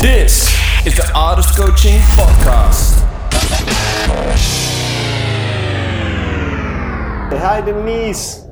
This 0.00 0.48
is 0.86 0.94
the 0.96 1.12
Artist 1.14 1.54
Coaching 1.54 2.00
Podcast. 2.16 3.00
Hi, 7.36 7.60
Denice. 7.60 8.46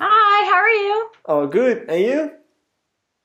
Hi, 0.00 0.44
how 0.50 0.56
are 0.56 0.68
you? 0.68 1.10
Oh, 1.26 1.46
good. 1.46 1.88
And 1.88 2.00
you? 2.02 2.32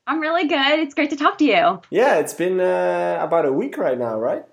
I'm 0.06 0.20
really 0.20 0.46
good. 0.46 0.78
It's 0.78 0.94
great 0.94 1.10
to 1.10 1.16
talk 1.16 1.38
to 1.38 1.44
you. 1.44 1.80
Yeah, 1.90 2.18
it's 2.18 2.34
been 2.34 2.60
uh, 2.60 3.18
about 3.20 3.46
a 3.46 3.52
week 3.52 3.78
right 3.78 3.98
now, 3.98 4.16
right? 4.16 4.44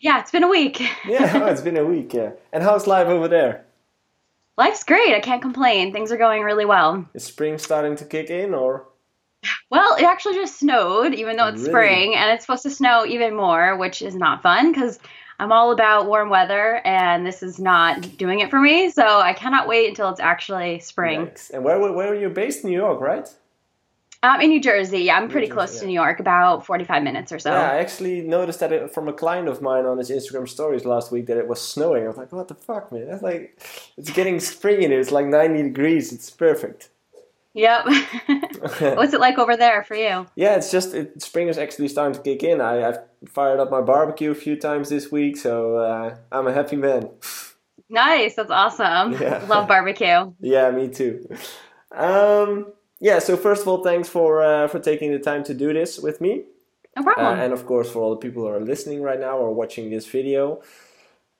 Yeah, 0.00 0.20
it's 0.20 0.30
been 0.30 0.42
a 0.44 0.48
week. 0.48 0.82
Yeah, 1.08 1.32
oh, 1.42 1.46
it's 1.46 1.62
been 1.62 1.78
a 1.78 1.86
week, 1.86 2.12
yeah. 2.12 2.32
And 2.52 2.62
how's 2.62 2.86
life 2.86 3.06
over 3.06 3.28
there? 3.28 3.64
Life's 4.58 4.84
great. 4.84 5.14
I 5.14 5.20
can't 5.20 5.40
complain. 5.40 5.90
Things 5.90 6.12
are 6.12 6.18
going 6.18 6.42
really 6.42 6.66
well. 6.66 7.08
Is 7.14 7.24
spring 7.24 7.56
starting 7.56 7.96
to 7.96 8.04
kick 8.04 8.28
in 8.28 8.52
or? 8.52 8.91
Well, 9.70 9.96
it 9.96 10.04
actually 10.04 10.34
just 10.34 10.58
snowed, 10.58 11.14
even 11.14 11.36
though 11.36 11.48
it's 11.48 11.60
Really? 11.60 11.70
spring, 11.70 12.14
and 12.14 12.30
it's 12.30 12.44
supposed 12.44 12.62
to 12.64 12.70
snow 12.70 13.04
even 13.06 13.34
more, 13.34 13.76
which 13.76 14.02
is 14.02 14.14
not 14.14 14.42
fun 14.42 14.72
because 14.72 14.98
I'm 15.38 15.50
all 15.50 15.72
about 15.72 16.06
warm 16.06 16.30
weather, 16.30 16.80
and 16.84 17.26
this 17.26 17.42
is 17.42 17.58
not 17.58 18.16
doing 18.16 18.40
it 18.40 18.50
for 18.50 18.60
me. 18.60 18.90
So 18.90 19.20
I 19.20 19.32
cannot 19.32 19.66
wait 19.66 19.88
until 19.88 20.08
it's 20.10 20.20
actually 20.20 20.78
spring. 20.80 21.30
And 21.52 21.64
where, 21.64 21.78
where 21.80 22.08
are 22.08 22.14
you 22.14 22.28
based? 22.28 22.64
New 22.64 22.70
York, 22.70 23.00
right? 23.00 23.28
Um, 24.24 24.40
in 24.40 24.50
New 24.50 24.60
Jersey, 24.60 25.00
yeah, 25.00 25.16
I'm 25.16 25.28
pretty 25.28 25.48
Jersey, 25.48 25.54
close 25.54 25.74
yeah. 25.74 25.80
to 25.80 25.86
New 25.86 25.94
York, 25.94 26.20
about 26.20 26.64
45 26.64 27.02
minutes 27.02 27.32
or 27.32 27.40
so. 27.40 27.50
Yeah, 27.50 27.72
I 27.72 27.78
actually 27.78 28.20
noticed 28.20 28.60
that 28.60 28.70
it, 28.70 28.94
from 28.94 29.08
a 29.08 29.12
client 29.12 29.48
of 29.48 29.60
mine 29.60 29.84
on 29.84 29.98
his 29.98 30.10
Instagram 30.10 30.48
stories 30.48 30.84
last 30.84 31.10
week 31.10 31.26
that 31.26 31.38
it 31.38 31.48
was 31.48 31.60
snowing. 31.60 32.04
I 32.04 32.06
was 32.06 32.16
like, 32.16 32.30
what 32.30 32.46
the 32.46 32.54
fuck, 32.54 32.92
man? 32.92 33.08
That's 33.08 33.22
like, 33.22 33.60
it's 33.96 34.10
getting 34.10 34.38
spring 34.38 34.82
in 34.82 34.92
it. 34.92 35.00
It's 35.00 35.10
like 35.10 35.26
90 35.26 35.62
degrees. 35.64 36.12
It's 36.12 36.30
perfect. 36.30 36.90
Yep. 37.54 37.84
What's 38.96 39.12
it 39.12 39.20
like 39.20 39.38
over 39.38 39.56
there 39.56 39.84
for 39.84 39.94
you? 39.94 40.26
Yeah, 40.36 40.56
it's 40.56 40.70
just 40.70 40.94
it, 40.94 41.20
spring 41.20 41.48
is 41.48 41.58
actually 41.58 41.88
starting 41.88 42.14
to 42.14 42.20
kick 42.22 42.42
in. 42.42 42.60
I, 42.60 42.88
I've 42.88 42.98
fired 43.28 43.60
up 43.60 43.70
my 43.70 43.80
barbecue 43.82 44.30
a 44.30 44.34
few 44.34 44.56
times 44.56 44.88
this 44.88 45.12
week, 45.12 45.36
so 45.36 45.76
uh, 45.76 46.16
I'm 46.30 46.46
a 46.46 46.52
happy 46.52 46.76
man. 46.76 47.10
Nice. 47.90 48.36
That's 48.36 48.50
awesome. 48.50 49.12
Yeah. 49.20 49.44
Love 49.48 49.68
barbecue. 49.68 50.32
yeah, 50.40 50.70
me 50.70 50.88
too. 50.88 51.28
Um, 51.94 52.72
yeah, 53.00 53.18
so 53.18 53.36
first 53.36 53.62
of 53.62 53.68
all, 53.68 53.82
thanks 53.84 54.08
for 54.08 54.42
uh, 54.42 54.66
for 54.68 54.78
taking 54.78 55.12
the 55.12 55.18
time 55.18 55.44
to 55.44 55.52
do 55.52 55.74
this 55.74 55.98
with 55.98 56.18
me, 56.22 56.44
No 56.96 57.02
uh, 57.02 57.12
problem. 57.12 57.38
and 57.40 57.52
of 57.52 57.66
course 57.66 57.90
for 57.90 57.98
all 58.00 58.10
the 58.10 58.16
people 58.16 58.44
who 58.44 58.48
are 58.48 58.60
listening 58.60 59.02
right 59.02 59.20
now 59.20 59.36
or 59.36 59.52
watching 59.52 59.90
this 59.90 60.06
video. 60.06 60.62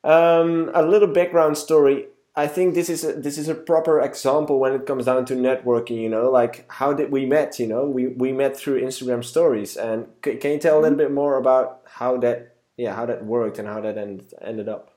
Um, 0.05 0.71
a 0.75 0.83
little 0.83 1.09
background 1.09 1.57
story. 1.57 2.07
I 2.35 2.47
think 2.47 2.75
this 2.75 2.89
is 2.89 3.05
a, 3.05 3.13
this 3.13 3.37
is 3.37 3.49
a 3.49 3.55
proper 3.55 4.01
example 4.01 4.59
when 4.59 4.73
it 4.73 4.87
comes 4.87 5.05
down 5.05 5.27
to 5.27 5.35
networking. 5.35 6.01
You 6.01 6.09
know, 6.09 6.31
like 6.31 6.65
how 6.71 6.93
did 6.95 7.11
we 7.11 7.27
met? 7.27 7.59
You 7.59 7.67
know, 7.67 7.87
we 7.87 8.09
we 8.09 8.33
met 8.33 8.57
through 8.57 8.81
Instagram 8.81 9.23
stories. 9.23 9.77
And 9.77 10.07
c- 10.25 10.37
can 10.37 10.53
you 10.53 10.59
tell 10.59 10.79
a 10.79 10.81
little 10.81 10.97
mm-hmm. 10.97 11.09
bit 11.09 11.13
more 11.13 11.37
about 11.37 11.83
how 11.85 12.17
that 12.19 12.57
yeah 12.77 12.95
how 12.95 13.07
that 13.07 13.25
worked 13.25 13.59
and 13.59 13.69
how 13.69 13.81
that 13.83 13.99
ended 13.99 14.33
ended 14.41 14.69
up? 14.69 14.92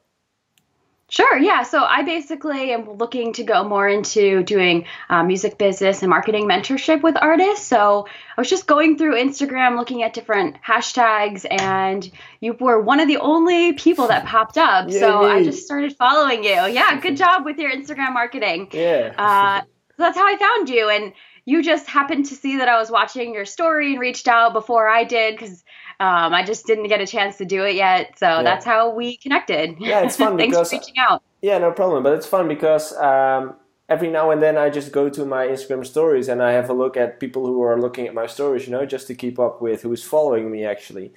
Sure, 1.07 1.37
yeah. 1.37 1.61
So 1.61 1.83
I 1.83 2.01
basically 2.01 2.71
am 2.73 2.97
looking 2.97 3.33
to 3.33 3.43
go 3.43 3.63
more 3.63 3.87
into 3.87 4.41
doing 4.41 4.85
uh, 5.07 5.21
music 5.23 5.59
business 5.59 6.01
and 6.01 6.09
marketing 6.09 6.47
mentorship 6.47 7.03
with 7.03 7.15
artists. 7.21 7.67
So 7.67 8.07
I 8.35 8.41
was 8.41 8.49
just 8.49 8.65
going 8.65 8.97
through 8.97 9.13
Instagram 9.15 9.77
looking 9.77 10.01
at 10.01 10.13
different 10.13 10.55
hashtags, 10.67 11.45
and 11.47 12.09
you 12.39 12.53
were 12.59 12.81
one 12.81 12.99
of 12.99 13.07
the 13.07 13.17
only 13.17 13.73
people 13.73 14.07
that 14.07 14.25
popped 14.25 14.57
up. 14.57 14.89
so 14.89 15.23
I 15.23 15.43
just 15.43 15.63
started 15.63 15.95
following 15.95 16.43
you. 16.43 16.49
Yeah, 16.49 16.99
good 16.99 17.17
job 17.17 17.45
with 17.45 17.57
your 17.59 17.71
Instagram 17.71 18.13
marketing. 18.13 18.69
Yeah. 18.75 19.13
Uh, 19.17 19.61
so 19.61 20.03
that's 20.03 20.17
how 20.17 20.27
I 20.27 20.37
found 20.37 20.69
you. 20.69 20.89
And 20.89 21.13
you 21.45 21.63
just 21.63 21.87
happened 21.87 22.25
to 22.25 22.35
see 22.35 22.57
that 22.57 22.67
I 22.67 22.77
was 22.79 22.91
watching 22.91 23.33
your 23.33 23.45
story 23.45 23.91
and 23.93 24.01
reached 24.01 24.27
out 24.27 24.51
before 24.53 24.89
I 24.89 25.03
did 25.05 25.35
because 25.35 25.63
um, 25.99 26.33
I 26.33 26.43
just 26.43 26.65
didn't 26.65 26.87
get 26.87 27.01
a 27.01 27.07
chance 27.07 27.37
to 27.37 27.45
do 27.45 27.63
it 27.63 27.75
yet. 27.75 28.17
So 28.19 28.41
that's 28.43 28.65
how 28.65 28.93
we 28.93 29.17
connected. 29.17 29.75
Yeah, 29.79 30.01
it's 30.01 30.15
fun 30.17 30.37
Thanks 30.37 30.55
because- 30.55 30.69
for 30.71 30.77
reaching 30.77 30.95
out. 30.99 31.21
Yeah, 31.41 31.57
no 31.59 31.71
problem. 31.71 32.01
But 32.03 32.13
it's 32.13 32.25
fun 32.25 32.47
because 32.47 32.91
um, 32.97 33.55
every 33.87 34.09
now 34.09 34.31
and 34.31 34.41
then 34.41 34.57
I 34.57 34.69
just 34.69 34.91
go 34.91 35.09
to 35.09 35.25
my 35.25 35.45
Instagram 35.47 35.85
stories 35.85 36.27
and 36.27 36.41
I 36.41 36.51
have 36.53 36.69
a 36.69 36.73
look 36.73 36.97
at 36.97 37.19
people 37.19 37.45
who 37.45 37.61
are 37.61 37.79
looking 37.79 38.07
at 38.07 38.13
my 38.15 38.25
stories, 38.25 38.65
you 38.65 38.71
know, 38.71 38.85
just 38.85 39.05
to 39.07 39.15
keep 39.15 39.37
up 39.39 39.61
with 39.61 39.83
who's 39.83 40.03
following 40.03 40.49
me 40.51 40.65
actually. 40.65 41.13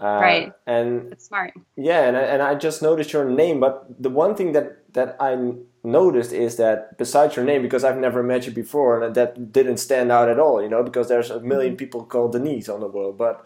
Uh, 0.00 0.18
Right. 0.20 0.52
And 0.66 1.10
That's 1.12 1.26
smart. 1.26 1.54
yeah, 1.76 2.06
and 2.08 2.16
I, 2.16 2.20
and 2.22 2.40
I 2.42 2.54
just 2.54 2.82
noticed 2.82 3.12
your 3.12 3.24
name. 3.24 3.58
But 3.60 3.84
the 4.02 4.10
one 4.10 4.34
thing 4.36 4.52
that 4.52 4.78
that 4.94 5.16
I 5.20 5.36
noticed 5.84 6.32
is 6.32 6.56
that 6.56 6.96
besides 6.98 7.34
your 7.36 7.44
name, 7.44 7.62
because 7.62 7.82
I've 7.84 7.98
never 7.98 8.22
met 8.22 8.46
you 8.46 8.52
before, 8.52 9.02
and 9.02 9.14
that 9.16 9.52
didn't 9.52 9.78
stand 9.78 10.10
out 10.12 10.28
at 10.28 10.38
all, 10.38 10.62
you 10.62 10.68
know, 10.68 10.82
because 10.84 11.08
there's 11.08 11.30
a 11.30 11.38
1000000 11.40 11.76
people 11.76 12.04
called 12.04 12.32
Denice 12.32 12.68
on 12.68 12.80
the 12.80 12.86
world. 12.88 13.18
But 13.18 13.44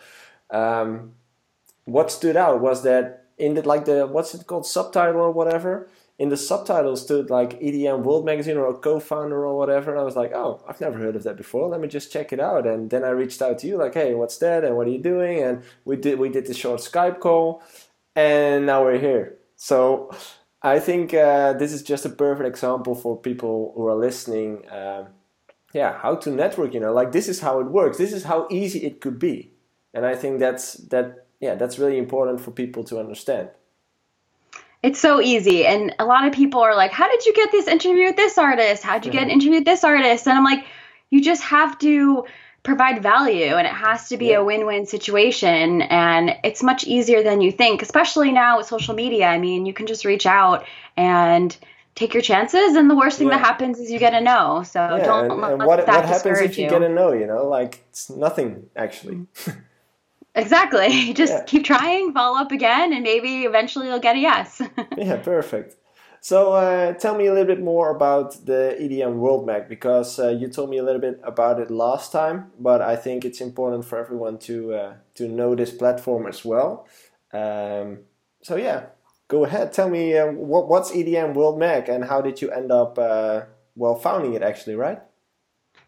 um, 0.53 1.15
what 1.85 2.13
stood 2.13 2.37
out 2.37 2.61
was 2.61 2.83
that 2.85 3.23
in 3.39 3.55
the 3.55 3.63
like 3.63 3.85
the 3.85 4.07
what's 4.07 4.35
it 4.35 4.47
called 4.47 4.67
subtitle 4.67 5.21
or 5.21 5.33
whatever. 5.33 5.89
In 6.19 6.29
the 6.29 6.37
subtitle 6.37 6.95
stood 6.97 7.31
like 7.31 7.59
EDM 7.61 8.05
World 8.05 8.25
Magazine 8.25 8.57
or 8.57 8.69
a 8.69 8.75
co-founder 8.75 9.45
or 9.45 9.59
whatever, 9.59 9.91
and 9.91 9.99
I 9.99 10.05
was 10.05 10.15
like, 10.15 10.33
"Oh, 10.33 10.63
I've 10.69 10.81
never 10.81 10.99
heard 10.99 11.17
of 11.17 11.25
that 11.25 11.37
before. 11.37 11.69
Let 11.69 11.81
me 11.81 11.89
just 11.89 12.13
check 12.13 12.33
it 12.33 12.39
out." 12.39 12.67
And 12.67 12.91
then 12.91 13.03
I 13.03 13.09
reached 13.09 13.43
out 13.43 13.59
to 13.61 13.67
you, 13.67 13.77
like, 13.77 13.95
"Hey, 13.95 14.15
what's 14.15 14.39
that? 14.39 14.63
And 14.65 14.77
what 14.77 14.87
are 14.87 14.91
you 14.91 15.03
doing?" 15.03 15.43
And 15.43 15.63
we 15.85 15.97
did 15.97 16.19
we 16.21 16.29
did 16.29 16.47
the 16.47 16.55
short 16.55 16.81
Skype 16.81 17.19
call, 17.19 17.63
and 18.15 18.67
now 18.67 18.85
we're 18.85 19.01
here. 19.01 19.39
So 19.57 20.13
I 20.63 20.79
think 20.79 21.13
uh, 21.15 21.55
this 21.55 21.73
is 21.73 21.83
just 21.83 22.05
a 22.05 22.11
perfect 22.11 22.47
example 22.47 22.95
for 22.95 23.17
people 23.19 23.73
who 23.75 23.89
are 23.89 23.97
listening. 23.97 24.71
Um, 24.71 25.09
yeah, 25.73 25.99
how 25.99 26.17
to 26.17 26.31
network. 26.31 26.75
You 26.75 26.81
know, 26.81 26.93
like 26.93 27.13
this 27.13 27.27
is 27.29 27.41
how 27.41 27.59
it 27.61 27.67
works. 27.67 27.99
This 27.99 28.13
is 28.13 28.25
how 28.25 28.47
easy 28.51 28.85
it 28.87 29.01
could 29.01 29.19
be, 29.19 29.52
and 29.95 30.07
I 30.07 30.15
think 30.15 30.41
that's 30.41 30.75
that. 30.91 31.27
Yeah, 31.41 31.57
that's 31.57 31.79
really 31.79 31.99
important 31.99 32.41
for 32.41 32.53
people 32.53 32.85
to 32.85 33.01
understand. 33.01 33.49
It's 34.83 34.99
so 34.99 35.21
easy. 35.21 35.65
And 35.65 35.95
a 35.99 36.05
lot 36.05 36.27
of 36.27 36.33
people 36.33 36.61
are 36.61 36.75
like, 36.75 36.91
How 36.91 37.09
did 37.09 37.25
you 37.25 37.33
get 37.35 37.53
this 37.53 37.69
interview 37.69 38.07
with 38.07 38.17
this 38.17 38.37
artist? 38.37 38.83
How'd 38.83 39.07
you 39.07 39.13
get 39.13 39.23
an 39.23 39.29
mm-hmm. 39.29 39.35
interview 39.35 39.59
with 39.59 39.65
this 39.65 39.85
artist? 39.85 40.27
And 40.27 40.37
I'm 40.37 40.45
like, 40.45 40.65
You 41.11 41.23
just 41.23 41.43
have 41.45 41.79
to 41.81 42.27
provide 42.65 43.03
value 43.03 43.55
and 43.55 43.67
it 43.67 43.73
has 43.73 44.09
to 44.09 44.17
be 44.17 44.27
Yeah. 44.27 44.39
a 44.39 44.45
win 44.45 44.67
win 44.67 44.87
situation. 44.87 45.83
And 45.83 46.37
it's 46.43 46.63
much 46.63 46.85
easier 46.85 47.23
than 47.23 47.41
you 47.41 47.53
think, 47.53 47.83
especially 47.83 48.33
now 48.33 48.59
with 48.59 48.67
social 48.67 48.95
media. 48.95 49.27
I 49.27 49.39
mean, 49.39 49.67
you 49.67 49.73
can 49.73 49.87
just 49.87 50.05
reach 50.05 50.27
out 50.27 50.65
and 50.97 51.57
take 51.95 52.15
your 52.15 52.23
chances. 52.23 52.75
And 52.75 52.91
the 52.91 52.97
worst 52.97 53.19
thing 53.19 53.29
Yeah. 53.29 53.37
that 53.37 53.45
happens 53.45 53.79
is 53.79 53.89
you 53.89 54.01
get 54.01 54.15
a 54.15 54.21
no. 54.21 54.65
So 54.65 54.81
Yeah, 54.81 55.05
don't 55.05 55.31
and, 55.31 55.41
let 55.41 55.53
and 55.53 55.65
what, 55.65 55.87
that 55.87 55.95
what 55.95 56.05
happens 56.07 56.41
if 56.41 56.59
you 56.59 56.65
you. 56.65 56.71
get 56.71 56.83
a 56.83 56.89
no? 56.89 57.13
You 57.13 57.29
know, 57.29 57.47
like 57.47 57.85
it's 57.91 58.11
nothing 58.11 58.67
actually. 58.75 59.15
Mm-hmm. 59.17 59.61
exactly. 60.35 61.13
Just 61.21 61.33
Yeah. 61.33 61.45
keep 61.45 61.65
trying, 61.65 62.13
follow 62.13 62.39
up 62.39 62.53
again, 62.53 62.93
and 62.93 63.03
maybe 63.03 63.45
eventually 63.45 63.87
you'll 63.89 64.01
get 64.01 64.17
a 64.17 64.19
yes. 64.19 64.61
yeah, 64.97 65.17
perfect. 65.17 65.77
So 66.21 66.53
uh, 66.53 66.93
tell 66.93 67.17
me 67.17 67.27
a 67.27 67.33
little 67.33 67.49
bit 67.49 67.61
more 67.61 67.91
about 67.91 68.47
the 68.47 68.77
EDM 68.81 69.15
World 69.17 69.45
Mag 69.45 69.69
because 69.69 70.21
uh, 70.21 70.29
you 70.29 70.47
told 70.49 70.71
me 70.71 70.79
a 70.79 70.83
little 70.85 71.01
bit 71.01 71.21
about 71.25 71.59
it 71.59 71.69
last 71.69 72.13
time, 72.13 72.53
but 72.61 72.81
I 72.81 72.95
think 72.95 73.25
it's 73.25 73.41
important 73.41 73.85
for 73.85 73.99
everyone 73.99 74.39
to 74.47 74.73
uh, 74.73 74.95
to 75.15 75.27
know 75.27 75.57
this 75.57 75.73
platform 75.73 76.29
as 76.29 76.45
well. 76.45 76.87
Um, 77.33 78.05
so 78.41 78.55
yeah, 78.57 78.87
go 79.27 79.45
ahead. 79.45 79.73
Tell 79.73 79.89
me 79.91 80.17
uh, 80.17 80.27
what, 80.31 80.69
what's 80.69 80.93
EDM 80.93 81.35
World 81.35 81.59
Mag 81.59 81.89
and 81.89 82.05
how 82.05 82.21
did 82.21 82.41
you 82.41 82.51
end 82.53 82.71
up 82.71 82.99
uh, 82.99 83.41
well 83.75 83.97
founding 83.97 84.35
it 84.35 84.43
actually, 84.43 84.77
right? 84.77 85.01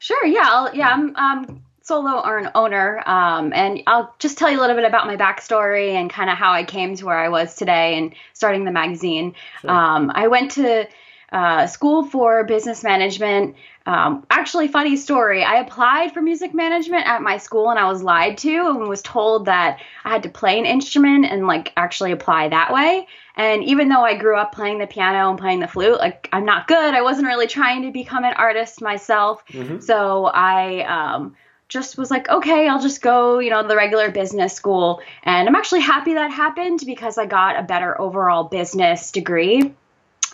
Sure. 0.01 0.27
Yeah. 0.27 0.47
I'll, 0.47 0.75
yeah. 0.75 0.89
I'm 0.89 1.15
um, 1.17 1.63
solo 1.85 2.21
or 2.25 2.39
an 2.39 2.51
owner, 2.55 3.03
um, 3.07 3.53
and 3.53 3.83
I'll 3.87 4.15
just 4.19 4.39
tell 4.39 4.51
you 4.51 4.59
a 4.59 4.63
little 4.63 4.75
bit 4.75 4.87
about 4.87 5.07
my 5.07 5.17
backstory 5.17 5.91
and 5.91 6.11
kind 6.11 6.31
of 6.31 6.37
how 6.37 6.53
I 6.53 6.65
came 6.65 6.97
to 6.97 7.07
where 7.07 7.19
I 7.19 7.29
was 7.29 7.55
today 7.57 7.99
and 7.99 8.15
starting 8.33 8.65
the 8.65 8.73
magazine. 8.73 9.35
Sure. 9.61 9.71
Um, 9.71 10.11
I 10.15 10.29
went 10.29 10.53
to 10.53 10.89
uh, 11.31 11.67
school 11.67 12.05
for 12.05 12.45
business 12.45 12.83
management. 12.83 13.57
Um, 13.87 14.25
actually, 14.31 14.69
funny 14.69 14.97
story. 14.97 15.45
I 15.45 15.57
applied 15.57 16.15
for 16.15 16.23
music 16.23 16.55
management 16.55 17.07
at 17.07 17.21
my 17.21 17.37
school 17.37 17.69
and 17.71 17.79
I 17.79 17.87
was 17.87 18.03
lied 18.03 18.39
to 18.39 18.57
and 18.69 18.89
was 18.89 19.03
told 19.03 19.45
that 19.47 19.81
I 20.05 20.11
had 20.11 20.23
to 20.23 20.31
play 20.31 20.59
an 20.59 20.65
instrument 20.65 21.27
and 21.27 21.47
like 21.47 21.73
actually 21.77 22.13
apply 22.13 22.49
that 22.49 22.73
way. 22.73 23.07
And 23.37 23.63
even 23.65 23.89
though 23.89 24.03
I 24.03 24.17
grew 24.17 24.37
up 24.37 24.55
playing 24.55 24.79
the 24.79 24.87
piano 24.87 25.29
and 25.29 25.39
playing 25.39 25.61
the 25.61 25.69
flute, 25.69 25.99
like 25.99 26.31
I'm 26.33 26.47
not 26.47 26.67
good. 26.67 26.95
I 26.95 27.03
wasn't 27.03 27.27
really 27.27 27.49
trying 27.49 27.83
to 27.83 27.91
become 27.91 28.25
an 28.25 28.35
artist 28.35 28.81
myself. 28.81 29.45
Mhm. 29.49 29.83
So 29.83 30.27
I 30.27 30.85
um, 30.85 31.35
just 31.69 31.97
was 31.99 32.11
like, 32.11 32.29
okay, 32.29 32.69
I'll 32.69 32.81
just 32.83 33.03
go, 33.03 33.39
you 33.39 33.51
know, 33.51 33.67
the 33.67 33.77
regular 33.77 34.11
business 34.11 34.53
school. 34.55 35.01
And 35.23 35.49
I'm 35.49 35.55
actually 35.55 35.81
happy 35.81 36.15
that 36.15 36.31
happened 36.31 36.81
because 36.87 37.19
I 37.19 37.27
got 37.27 37.59
a 37.59 37.63
better 37.63 38.01
overall 38.01 38.45
business 38.45 39.11
degree. 39.11 39.75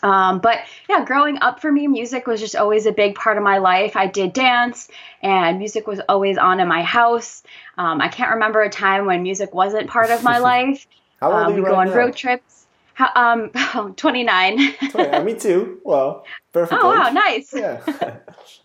Um, 0.02 0.38
but 0.40 0.60
yeah, 0.88 1.04
growing 1.04 1.38
up 1.42 1.60
for 1.60 1.70
me, 1.70 1.86
music 1.86 2.26
was 2.26 2.40
just 2.40 2.56
always 2.56 2.86
a 2.86 2.92
big 2.92 3.14
part 3.14 3.36
of 3.36 3.42
my 3.42 3.58
life. 3.58 3.96
I 3.96 4.06
did 4.06 4.32
dance, 4.32 4.88
and 5.22 5.58
music 5.58 5.86
was 5.86 6.00
always 6.08 6.38
on 6.38 6.58
in 6.58 6.68
my 6.68 6.82
house. 6.82 7.42
Um, 7.76 8.00
I 8.00 8.08
can't 8.08 8.30
remember 8.30 8.62
a 8.62 8.70
time 8.70 9.04
when 9.06 9.22
music 9.22 9.52
wasn't 9.54 9.88
part 9.88 10.10
of 10.10 10.22
my 10.22 10.38
life. 10.52 10.86
How 11.20 11.32
old 11.32 11.46
Um, 11.48 11.54
we 11.54 11.62
go 11.62 11.74
on 11.74 11.88
now? 11.88 11.94
road 11.96 12.16
trips. 12.16 12.66
How, 12.94 13.10
um, 13.14 13.50
29. 13.96 14.74
Oh, 14.94 15.02
yeah, 15.02 15.22
me 15.22 15.34
too. 15.34 15.80
Well, 15.84 16.24
perfect. 16.52 16.80
oh, 16.82 16.88
wow, 16.88 17.10
nice. 17.10 17.52
Yeah. 17.52 17.80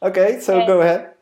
okay, 0.01 0.39
so 0.39 0.65
go 0.65 0.81
ahead. 0.81 1.14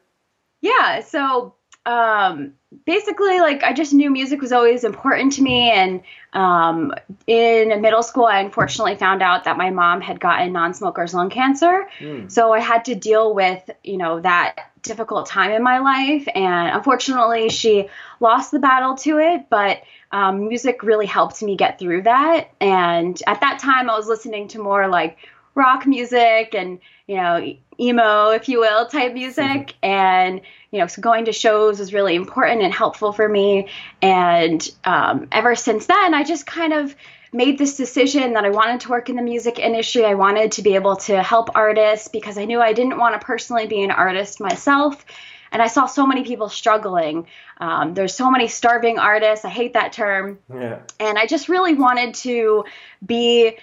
Yeah, 0.63 1.01
so 1.01 1.55
um, 1.85 2.53
basically 2.85 3.41
like 3.41 3.63
I 3.63 3.73
just 3.73 3.93
knew 3.93 4.09
music 4.09 4.39
was 4.39 4.53
always 4.53 4.85
important 4.85 5.33
to 5.33 5.41
me. 5.41 5.69
And 5.69 6.01
um, 6.31 6.93
in 7.27 7.81
middle 7.81 8.01
school, 8.01 8.23
I 8.23 8.39
unfortunately 8.39 8.95
found 8.95 9.21
out 9.21 9.43
that 9.43 9.57
my 9.57 9.71
mom 9.71 9.99
had 9.99 10.21
gotten 10.21 10.53
non-smokers 10.53 11.13
lung 11.13 11.29
cancer. 11.29 11.89
Mm. 11.99 12.31
So 12.31 12.53
I 12.53 12.61
had 12.61 12.85
to 12.85 12.95
deal 12.95 13.35
with 13.35 13.69
you 13.83 13.97
know 13.97 14.21
that 14.21 14.69
difficult 14.81 15.25
time 15.25 15.51
in 15.51 15.63
my 15.63 15.79
life. 15.79 16.25
And 16.33 16.77
unfortunately, 16.77 17.49
she 17.49 17.89
lost 18.21 18.51
the 18.51 18.59
battle 18.59 18.95
to 18.95 19.19
it, 19.19 19.49
but. 19.49 19.83
Um, 20.13 20.47
music 20.47 20.83
really 20.83 21.07
helped 21.07 21.41
me 21.41 21.55
get 21.55 21.79
through 21.79 22.03
that. 22.03 22.51
And 22.61 23.19
at 23.25 23.41
that 23.41 23.57
time, 23.57 23.89
I 23.89 23.97
was 23.97 24.07
listening 24.07 24.47
to 24.49 24.59
more 24.59 24.87
like 24.87 25.17
rock 25.55 25.85
music 25.85 26.55
and 26.55 26.79
you 27.07 27.15
know 27.15 27.55
emo 27.79 28.29
if 28.29 28.47
you 28.49 28.59
will 28.59 28.87
type 28.87 29.13
music. 29.13 29.43
Mm-hmm. 29.43 29.85
and 29.85 30.41
you 30.71 30.79
know 30.79 30.87
so 30.87 31.01
going 31.01 31.25
to 31.25 31.31
shows 31.31 31.79
was 31.79 31.93
really 31.93 32.15
important 32.15 32.61
and 32.61 32.73
helpful 32.73 33.11
for 33.11 33.27
me. 33.27 33.67
And 34.01 34.67
um, 34.83 35.27
ever 35.31 35.55
since 35.55 35.85
then 35.85 36.13
i 36.13 36.23
just 36.23 36.45
kind 36.45 36.73
of 36.73 36.95
made 37.31 37.57
this 37.57 37.77
decision 37.77 38.33
that 38.33 38.45
i 38.45 38.49
wanted 38.49 38.81
to 38.81 38.89
work 38.89 39.09
in 39.09 39.15
the 39.15 39.21
music 39.21 39.59
industry. 39.59 40.05
I 40.05 40.13
wanted 40.15 40.53
to 40.53 40.61
be 40.61 40.75
able 40.75 40.95
to 40.97 41.21
help 41.21 41.49
artists 41.55 42.07
because 42.07 42.37
i 42.37 42.45
knew 42.45 42.61
i 42.61 42.73
didn't 42.73 42.97
want 42.97 43.19
to 43.19 43.25
personally 43.25 43.67
be 43.67 43.83
an 43.83 43.91
artist 43.91 44.39
myself. 44.39 45.05
And 45.51 45.61
i 45.61 45.67
saw 45.67 45.85
so 45.85 46.07
many 46.07 46.23
people 46.23 46.49
struggling. 46.49 47.27
Um, 47.59 47.93
there's 47.93 48.15
so 48.15 48.31
many 48.31 48.47
starving 48.47 48.97
artists. 48.97 49.45
I 49.45 49.49
hate 49.49 49.73
that 49.73 49.93
term. 49.93 50.39
Yeah. 50.53 50.79
and 50.99 51.17
i 51.17 51.27
just 51.27 51.49
really 51.49 51.75
wanted 51.75 52.15
to 52.15 52.65
be 53.05 53.57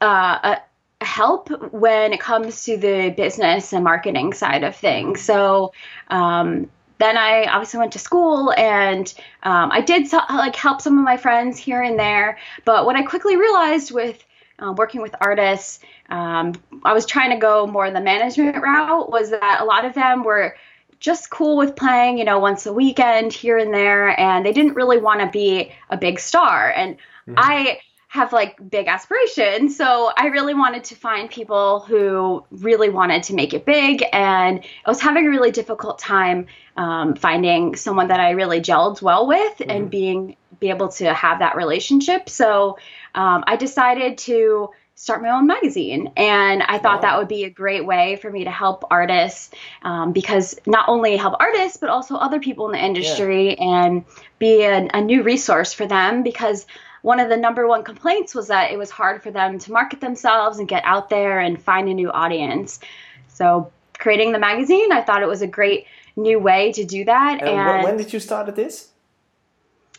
uh, 0.00 0.38
a, 0.42 0.62
help 1.00 1.50
when 1.72 2.12
it 2.12 2.20
comes 2.20 2.64
to 2.64 2.76
the 2.76 3.14
business 3.16 3.72
and 3.72 3.84
marketing 3.84 4.32
side 4.32 4.64
of 4.64 4.74
things. 4.74 5.20
So 5.20 5.72
um, 6.08 6.70
then 6.98 7.18
I 7.18 7.44
obviously 7.44 7.78
went 7.78 7.92
to 7.92 7.98
school 7.98 8.52
and 8.56 9.12
um, 9.42 9.70
I 9.70 9.82
did 9.82 10.08
so, 10.08 10.20
like 10.30 10.56
help 10.56 10.80
some 10.80 10.98
of 10.98 11.04
my 11.04 11.16
friends 11.16 11.58
here 11.58 11.82
and 11.82 11.98
there. 11.98 12.38
But 12.64 12.86
what 12.86 12.96
I 12.96 13.02
quickly 13.02 13.36
realized 13.36 13.90
with 13.90 14.24
uh, 14.58 14.72
working 14.72 15.02
with 15.02 15.14
artists, 15.20 15.80
um, 16.08 16.54
I 16.84 16.94
was 16.94 17.04
trying 17.04 17.30
to 17.30 17.36
go 17.36 17.66
more 17.66 17.90
the 17.90 18.00
management 18.00 18.62
route. 18.62 19.10
Was 19.10 19.30
that 19.30 19.58
a 19.60 19.64
lot 19.64 19.84
of 19.84 19.92
them 19.92 20.24
were 20.24 20.56
just 20.98 21.28
cool 21.28 21.58
with 21.58 21.76
playing, 21.76 22.16
you 22.16 22.24
know, 22.24 22.38
once 22.38 22.64
a 22.64 22.72
weekend 22.72 23.34
here 23.34 23.58
and 23.58 23.74
there, 23.74 24.18
and 24.18 24.46
they 24.46 24.52
didn't 24.52 24.74
really 24.74 24.98
want 24.98 25.20
to 25.20 25.26
be 25.26 25.72
a 25.90 25.96
big 25.98 26.18
star. 26.18 26.72
And 26.74 26.96
mm-hmm. 26.96 27.34
I 27.36 27.80
have 28.16 28.32
like 28.32 28.58
big 28.70 28.88
aspirations. 28.88 29.76
So 29.76 30.10
I 30.16 30.26
really 30.26 30.54
wanted 30.54 30.84
to 30.84 30.94
find 30.96 31.30
people 31.30 31.80
who 31.80 32.44
really 32.50 32.88
wanted 32.88 33.22
to 33.24 33.34
make 33.34 33.54
it 33.54 33.64
big. 33.64 34.04
And 34.12 34.64
I 34.84 34.90
was 34.90 35.00
having 35.00 35.26
a 35.26 35.30
really 35.30 35.52
difficult 35.52 35.98
time 35.98 36.46
um, 36.76 37.14
finding 37.14 37.76
someone 37.76 38.08
that 38.08 38.20
I 38.20 38.30
really 38.30 38.60
gelled 38.60 39.00
well 39.00 39.26
with 39.26 39.58
mm-hmm. 39.58 39.70
and 39.70 39.90
being 39.90 40.36
be 40.58 40.70
able 40.70 40.88
to 40.88 41.12
have 41.12 41.40
that 41.40 41.54
relationship. 41.54 42.28
So 42.28 42.78
um, 43.14 43.44
I 43.46 43.56
decided 43.56 44.18
to 44.18 44.70
start 44.96 45.20
my 45.20 45.28
own 45.28 45.46
magazine. 45.46 46.10
And 46.16 46.62
I 46.62 46.78
thought 46.78 47.02
wow. 47.02 47.02
that 47.02 47.18
would 47.18 47.28
be 47.28 47.44
a 47.44 47.50
great 47.50 47.84
way 47.84 48.16
for 48.16 48.30
me 48.30 48.44
to 48.44 48.50
help 48.50 48.84
artists 48.90 49.50
um, 49.82 50.12
because 50.12 50.58
not 50.66 50.88
only 50.88 51.18
help 51.18 51.34
artists, 51.38 51.76
but 51.76 51.90
also 51.90 52.16
other 52.16 52.40
people 52.40 52.64
in 52.66 52.72
the 52.72 52.82
industry 52.82 53.48
yeah. 53.48 53.86
and 53.86 54.04
be 54.38 54.62
a, 54.62 54.88
a 54.94 55.02
new 55.02 55.22
resource 55.22 55.74
for 55.74 55.86
them 55.86 56.22
because 56.22 56.66
one 57.06 57.20
of 57.20 57.28
the 57.28 57.36
number 57.36 57.68
one 57.68 57.84
complaints 57.84 58.34
was 58.34 58.48
that 58.48 58.72
it 58.72 58.78
was 58.78 58.90
hard 58.90 59.22
for 59.22 59.30
them 59.30 59.60
to 59.60 59.70
market 59.70 60.00
themselves 60.00 60.58
and 60.58 60.66
get 60.66 60.82
out 60.84 61.08
there 61.08 61.38
and 61.38 61.62
find 61.62 61.88
a 61.88 61.94
new 61.94 62.10
audience. 62.10 62.80
So 63.28 63.70
creating 63.96 64.32
the 64.32 64.40
magazine, 64.40 64.90
I 64.90 65.02
thought 65.02 65.22
it 65.22 65.28
was 65.28 65.40
a 65.40 65.46
great 65.46 65.86
new 66.16 66.40
way 66.40 66.72
to 66.72 66.84
do 66.84 67.04
that. 67.04 67.40
And, 67.40 67.48
and 67.48 67.84
when 67.84 67.96
did 67.96 68.12
you 68.12 68.18
start 68.18 68.52
this? 68.56 68.88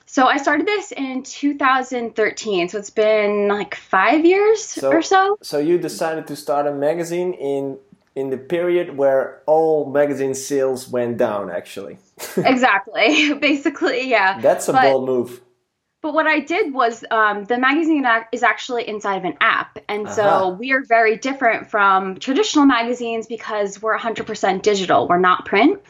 So 0.06 0.26
I 0.28 0.36
started 0.36 0.66
this 0.68 0.92
in 0.92 1.24
2013. 1.24 2.68
So 2.68 2.78
it's 2.78 2.90
been 2.90 3.48
like 3.48 3.76
five 3.76 4.26
years 4.26 4.62
so, 4.62 4.92
or 4.92 5.02
so. 5.02 5.38
So 5.42 5.60
you 5.60 5.78
decided 5.78 6.28
to 6.28 6.36
start 6.36 6.68
a 6.68 6.74
magazine 6.74 7.32
in 7.36 7.78
in 8.16 8.32
the 8.32 8.38
period 8.38 8.98
where 8.98 9.44
all 9.46 9.90
magazine 9.90 10.34
sales 10.34 10.90
went 10.90 11.18
down, 11.18 11.52
actually. 11.52 12.00
exactly. 12.38 13.34
Basically, 13.50 14.10
yeah. 14.10 14.42
That's 14.42 14.68
a 14.68 14.74
but, 14.74 14.82
bold 14.82 15.06
move. 15.06 15.42
But 16.02 16.14
what 16.14 16.28
I 16.28 16.40
did 16.40 16.74
was 16.74 17.04
um, 17.10 17.46
the 17.46 17.58
magazine 17.58 18.06
is 18.32 18.44
actually 18.44 18.88
inside 18.88 19.18
of 19.18 19.26
an 19.26 19.38
app. 19.42 19.80
And 19.90 20.08
so 20.08 20.24
uh-huh. 20.24 20.50
we 20.52 20.72
are 20.72 20.84
very 20.84 21.18
different 21.18 21.72
from 21.72 22.20
traditional 22.20 22.66
magazines 22.66 23.26
because 23.26 23.82
we're 23.82 23.98
100% 23.98 24.62
digital, 24.62 25.08
we're 25.08 25.18
not 25.18 25.46
print. 25.46 25.82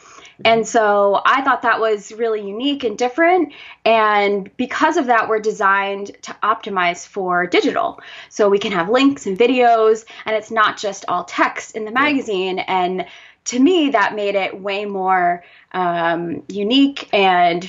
And 0.44 0.66
so 0.66 1.20
I 1.26 1.42
thought 1.42 1.62
that 1.62 1.80
was 1.80 2.12
really 2.12 2.46
unique 2.46 2.84
and 2.84 2.96
different. 2.96 3.52
And 3.84 4.50
because 4.56 4.96
of 4.96 5.06
that, 5.06 5.28
we're 5.28 5.40
designed 5.40 6.12
to 6.22 6.36
optimize 6.42 7.06
for 7.06 7.46
digital. 7.46 8.00
So 8.28 8.48
we 8.48 8.58
can 8.58 8.72
have 8.72 8.88
links 8.88 9.26
and 9.26 9.36
videos, 9.36 10.04
and 10.24 10.36
it's 10.36 10.50
not 10.50 10.78
just 10.78 11.04
all 11.08 11.24
text 11.24 11.76
in 11.76 11.84
the 11.84 11.90
magazine. 11.90 12.60
And 12.60 13.06
to 13.46 13.58
me, 13.58 13.90
that 13.90 14.14
made 14.14 14.36
it 14.36 14.60
way 14.60 14.84
more 14.84 15.44
um, 15.72 16.44
unique 16.48 17.08
and 17.12 17.68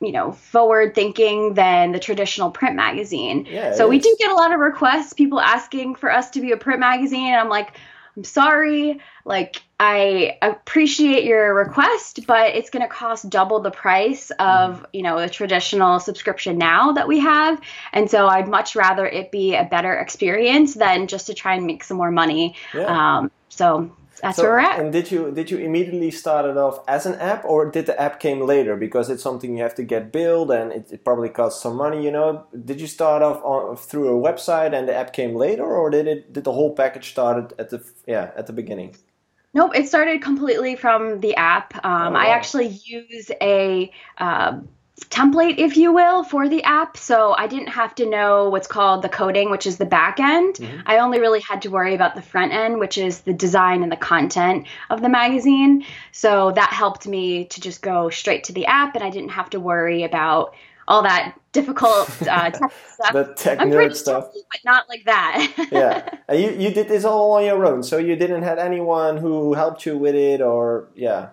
you 0.00 0.12
know 0.12 0.32
forward 0.32 0.94
thinking 0.94 1.54
than 1.54 1.92
the 1.92 1.98
traditional 1.98 2.50
print 2.50 2.76
magazine. 2.76 3.46
Yeah, 3.46 3.74
so 3.74 3.88
we 3.88 3.98
do 3.98 4.14
get 4.18 4.30
a 4.30 4.34
lot 4.34 4.52
of 4.52 4.60
requests 4.60 5.12
people 5.12 5.40
asking 5.40 5.96
for 5.96 6.10
us 6.10 6.30
to 6.30 6.40
be 6.40 6.52
a 6.52 6.56
print 6.56 6.80
magazine. 6.80 7.26
And 7.26 7.36
i'm 7.36 7.48
like 7.48 7.72
i'm 8.16 8.24
sorry 8.24 9.00
like 9.24 9.62
i 9.80 10.36
appreciate 10.42 11.24
your 11.24 11.54
request 11.54 12.26
but 12.26 12.54
it's 12.54 12.70
going 12.70 12.82
to 12.82 12.88
cost 12.88 13.28
double 13.28 13.60
the 13.60 13.70
price 13.70 14.30
of 14.38 14.80
mm. 14.82 14.86
you 14.92 15.02
know 15.02 15.18
a 15.18 15.28
traditional 15.28 16.00
subscription 16.00 16.58
now 16.58 16.92
that 16.92 17.08
we 17.08 17.18
have. 17.20 17.60
And 17.92 18.10
so 18.10 18.28
i'd 18.28 18.48
much 18.48 18.76
rather 18.76 19.06
it 19.06 19.30
be 19.30 19.54
a 19.54 19.64
better 19.64 19.94
experience 19.94 20.74
than 20.74 21.06
just 21.06 21.26
to 21.26 21.34
try 21.34 21.54
and 21.54 21.66
make 21.66 21.84
some 21.84 21.96
more 21.96 22.10
money. 22.10 22.54
Yeah. 22.72 23.18
um, 23.18 23.30
so 23.48 23.90
that's 24.20 24.36
so, 24.36 24.44
where 24.44 24.52
we're 24.52 24.58
at. 24.58 24.80
And 24.80 24.92
did 24.92 25.10
you 25.10 25.30
did 25.30 25.50
you 25.50 25.58
immediately 25.58 26.10
start 26.10 26.44
it 26.44 26.56
off 26.56 26.80
as 26.88 27.06
an 27.06 27.14
app, 27.14 27.44
or 27.44 27.70
did 27.70 27.86
the 27.86 28.00
app 28.00 28.20
came 28.20 28.40
later 28.40 28.76
because 28.76 29.10
it's 29.10 29.22
something 29.22 29.56
you 29.56 29.62
have 29.62 29.74
to 29.76 29.82
get 29.82 30.12
built 30.12 30.50
and 30.50 30.72
it, 30.72 30.88
it 30.90 31.04
probably 31.04 31.28
costs 31.28 31.62
some 31.62 31.76
money? 31.76 32.04
You 32.04 32.10
know, 32.10 32.46
did 32.64 32.80
you 32.80 32.86
start 32.86 33.22
off 33.22 33.42
on, 33.44 33.76
through 33.76 34.08
a 34.08 34.32
website 34.32 34.74
and 34.74 34.88
the 34.88 34.94
app 34.94 35.12
came 35.12 35.34
later, 35.34 35.64
or 35.64 35.90
did 35.90 36.06
it 36.06 36.32
did 36.32 36.44
the 36.44 36.52
whole 36.52 36.74
package 36.74 37.10
started 37.10 37.54
at 37.58 37.70
the 37.70 37.84
yeah 38.06 38.30
at 38.36 38.46
the 38.46 38.52
beginning? 38.52 38.96
Nope, 39.54 39.72
it 39.74 39.88
started 39.88 40.20
completely 40.22 40.76
from 40.76 41.20
the 41.20 41.34
app. 41.36 41.74
Um, 41.84 42.08
oh, 42.08 42.10
wow. 42.12 42.20
I 42.20 42.26
actually 42.26 42.68
use 42.68 43.30
a 43.40 43.90
uh, 44.18 44.60
template, 45.06 45.58
if 45.58 45.76
you 45.76 45.92
will, 45.92 46.24
for 46.24 46.48
the 46.48 46.62
app. 46.64 46.96
So 46.96 47.34
I 47.36 47.46
didn't 47.46 47.68
have 47.68 47.94
to 47.96 48.06
know 48.06 48.48
what's 48.48 48.66
called 48.66 49.02
the 49.02 49.08
coding, 49.08 49.50
which 49.50 49.66
is 49.66 49.78
the 49.78 49.86
back 49.86 50.20
end. 50.20 50.56
Mm-hmm. 50.56 50.80
I 50.86 50.98
only 50.98 51.20
really 51.20 51.40
had 51.40 51.62
to 51.62 51.68
worry 51.68 51.94
about 51.94 52.14
the 52.14 52.22
front 52.22 52.52
end, 52.52 52.78
which 52.78 52.98
is 52.98 53.20
the 53.20 53.32
design 53.32 53.82
and 53.82 53.90
the 53.90 53.96
content 53.96 54.66
of 54.90 55.02
the 55.02 55.08
magazine. 55.08 55.84
So 56.12 56.52
that 56.52 56.72
helped 56.72 57.06
me 57.06 57.46
to 57.46 57.60
just 57.60 57.82
go 57.82 58.10
straight 58.10 58.44
to 58.44 58.52
the 58.52 58.66
app, 58.66 58.94
and 58.94 59.04
I 59.04 59.10
didn't 59.10 59.30
have 59.30 59.50
to 59.50 59.60
worry 59.60 60.02
about 60.04 60.54
all 60.88 61.02
that 61.02 61.38
difficult 61.52 62.10
uh, 62.22 62.50
tech 62.50 62.72
stuff. 62.92 63.12
the 63.12 63.34
tech 63.36 63.60
I'm 63.60 63.70
nerd 63.70 63.94
stuff, 63.94 64.32
techy, 64.32 64.44
but 64.50 64.60
not 64.64 64.88
like 64.88 65.04
that. 65.04 65.54
yeah, 65.70 66.08
and 66.26 66.40
you 66.40 66.50
you 66.50 66.70
did 66.70 66.88
this 66.88 67.04
all 67.04 67.32
on 67.32 67.44
your 67.44 67.64
own, 67.64 67.82
so 67.82 67.98
you 67.98 68.16
didn't 68.16 68.42
have 68.42 68.58
anyone 68.58 69.18
who 69.18 69.54
helped 69.54 69.86
you 69.86 69.96
with 69.96 70.14
it, 70.14 70.40
or 70.40 70.88
yeah. 70.94 71.30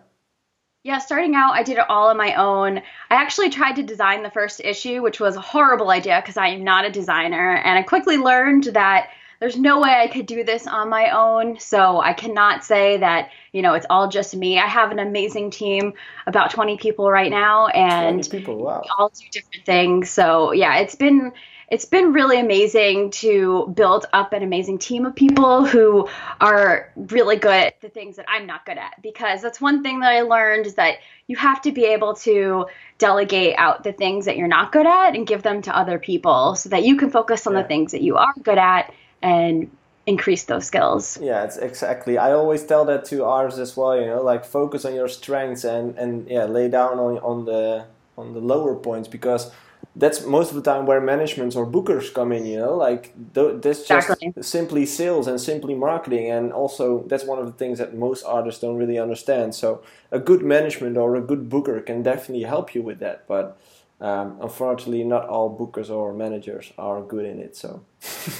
Yeah, 0.85 0.99
starting 0.99 1.33
out, 1.33 1.55
I 1.55 1.63
did 1.63 1.79
it 1.79 1.89
all 1.89 2.09
on 2.09 2.17
my 2.17 2.35
own. 2.35 2.77
I 2.77 3.15
actually 3.15 3.49
tried 3.49 3.77
to 3.77 3.81
design 3.81 4.21
the 4.21 4.29
first 4.29 4.61
issue, 4.63 5.01
which 5.01 5.19
was 5.19 5.35
a 5.35 5.41
horrible 5.41 5.89
idea 5.89 6.21
because 6.21 6.37
I 6.37 6.49
am 6.49 6.63
not 6.63 6.85
a 6.85 6.91
designer. 6.91 7.55
And 7.55 7.79
I 7.79 7.81
quickly 7.81 8.17
learned 8.17 8.65
that 8.65 9.09
there's 9.39 9.57
no 9.57 9.79
way 9.79 9.89
I 9.89 10.05
could 10.07 10.27
do 10.27 10.43
this 10.43 10.67
on 10.67 10.89
my 10.89 11.09
own. 11.09 11.59
So 11.59 11.99
I 11.99 12.13
cannot 12.13 12.63
say 12.63 12.97
that, 12.97 13.31
you 13.51 13.63
know, 13.63 13.73
it's 13.73 13.87
all 13.89 14.09
just 14.09 14.35
me. 14.35 14.59
I 14.59 14.67
have 14.67 14.91
an 14.91 14.99
amazing 14.99 15.49
team, 15.49 15.93
about 16.27 16.51
20 16.51 16.77
people 16.77 17.09
right 17.09 17.31
now, 17.31 17.65
and 17.65 18.29
people, 18.29 18.57
wow. 18.57 18.83
all 18.95 19.09
do 19.09 19.25
different 19.31 19.65
things. 19.65 20.11
So 20.11 20.51
yeah, 20.51 20.77
it's 20.77 20.93
been 20.93 21.31
it's 21.69 21.85
been 21.85 22.13
really 22.13 22.39
amazing 22.39 23.11
to 23.11 23.71
build 23.75 24.05
up 24.13 24.33
an 24.33 24.43
amazing 24.43 24.77
team 24.77 25.05
of 25.05 25.15
people 25.15 25.65
who 25.65 26.07
are 26.39 26.91
really 26.95 27.37
good 27.37 27.53
at 27.53 27.81
the 27.81 27.89
things 27.89 28.17
that 28.17 28.25
I'm 28.27 28.45
not 28.45 28.65
good 28.65 28.77
at. 28.77 29.01
Because 29.01 29.41
that's 29.41 29.59
one 29.59 29.81
thing 29.81 29.99
that 30.01 30.11
I 30.11 30.21
learned 30.21 30.67
is 30.67 30.75
that 30.75 30.99
you 31.27 31.37
have 31.37 31.61
to 31.63 31.71
be 31.71 31.85
able 31.85 32.15
to 32.17 32.67
delegate 32.97 33.55
out 33.57 33.83
the 33.83 33.93
things 33.93 34.25
that 34.25 34.37
you're 34.37 34.47
not 34.47 34.71
good 34.71 34.85
at 34.85 35.15
and 35.15 35.25
give 35.25 35.41
them 35.41 35.61
to 35.63 35.75
other 35.75 35.97
people 35.97 36.55
so 36.55 36.69
that 36.69 36.83
you 36.83 36.97
can 36.97 37.09
focus 37.09 37.47
on 37.47 37.53
yeah. 37.53 37.61
the 37.61 37.67
things 37.67 37.91
that 37.91 38.01
you 38.01 38.17
are 38.17 38.33
good 38.43 38.57
at 38.57 38.93
and 39.21 39.71
increase 40.05 40.43
those 40.43 40.67
skills. 40.67 41.17
Yeah, 41.19 41.43
it's 41.43 41.57
exactly. 41.57 42.17
I 42.17 42.31
always 42.31 42.63
tell 42.63 42.85
that 42.85 43.05
to 43.05 43.25
artists 43.25 43.59
as 43.59 43.75
well, 43.75 43.99
you 43.99 44.05
know, 44.05 44.21
like 44.21 44.45
focus 44.45 44.85
on 44.85 44.93
your 44.93 45.07
strengths 45.07 45.63
and 45.63 45.97
and 45.97 46.27
yeah, 46.29 46.45
lay 46.45 46.69
down 46.69 46.99
on 46.99 47.17
on 47.19 47.45
the 47.45 47.85
on 48.17 48.33
the 48.33 48.39
lower 48.39 48.75
points 48.75 49.07
because 49.07 49.51
that's 49.95 50.25
most 50.25 50.49
of 50.49 50.55
the 50.55 50.61
time 50.61 50.85
where 50.85 51.01
managements 51.01 51.55
or 51.55 51.65
bookers 51.65 52.13
come 52.13 52.31
in 52.31 52.45
you 52.45 52.57
know 52.57 52.75
like 52.75 53.13
th- 53.33 53.61
that's 53.61 53.87
just 53.87 54.09
Exactly. 54.09 54.33
simply 54.41 54.85
sales 54.85 55.27
and 55.27 55.39
simply 55.39 55.75
marketing 55.75 56.29
and 56.29 56.51
also 56.53 57.03
that's 57.07 57.25
one 57.25 57.39
of 57.39 57.45
the 57.45 57.51
things 57.53 57.77
that 57.79 57.95
most 57.95 58.23
artists 58.23 58.61
don't 58.61 58.77
really 58.77 58.97
understand 58.99 59.55
so 59.55 59.81
a 60.11 60.19
good 60.19 60.41
management 60.43 60.97
or 60.97 61.15
a 61.15 61.21
good 61.21 61.49
booker 61.49 61.79
can 61.81 62.03
definitely 62.03 62.43
help 62.43 62.73
you 62.75 62.81
with 62.81 62.99
that 62.99 63.27
but 63.27 63.57
um, 64.01 64.37
unfortunately 64.41 65.03
not 65.03 65.27
all 65.27 65.49
bookers 65.57 65.89
or 65.89 66.13
managers 66.13 66.71
are 66.77 67.01
good 67.01 67.25
in 67.25 67.39
it 67.39 67.55
so 67.55 67.81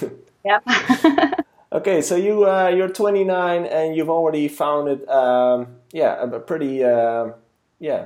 Yep. 0.46 0.64
Okay, 1.72 2.02
so 2.02 2.16
you 2.16 2.46
uh, 2.50 2.70
you're 2.70 2.88
29 2.90 3.66
and 3.66 3.96
you've 3.96 4.10
already 4.10 4.48
founded 4.48 5.08
um, 5.10 5.68
yeah 5.92 6.22
a, 6.22 6.40
pretty 6.40 6.84
um 6.84 7.34
yeah 7.80 8.06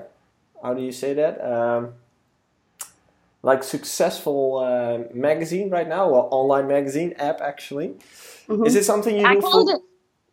how 0.63 0.73
do 0.73 0.81
you 0.81 0.91
say 0.91 1.13
that 1.13 1.39
um, 1.43 1.93
like 3.41 3.63
successful 3.63 4.57
uh, 4.57 4.99
magazine 5.13 5.69
right 5.69 5.87
now 5.87 6.09
or 6.09 6.27
online 6.31 6.67
magazine 6.67 7.13
app 7.17 7.39
actually 7.41 7.95
Mhm. 8.47 8.65
is 8.67 8.75
it 8.75 8.83
something 8.83 9.15
you 9.15 9.25
I 9.25 9.35
do 9.35 9.41
call 9.41 9.67
it 9.69 9.75
a, 9.75 9.79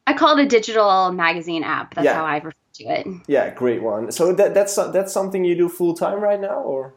I 0.08 0.12
call 0.14 0.38
it 0.38 0.42
a 0.44 0.48
digital 0.48 1.12
magazine 1.12 1.62
app. 1.64 1.94
That's 1.94 2.04
Yeah. 2.04 2.14
how 2.14 2.24
I 2.24 2.36
refer 2.36 2.52
to 2.74 2.84
it. 2.84 3.06
yeah 3.26 3.50
great 3.54 3.82
one 3.82 4.10
so 4.12 4.32
that 4.32 4.54
that's 4.54 4.74
that's 4.76 5.12
something 5.12 5.44
you 5.44 5.54
do 5.56 5.68
full 5.68 5.94
time 5.94 6.20
right 6.20 6.40
now 6.40 6.60
or 6.60 6.94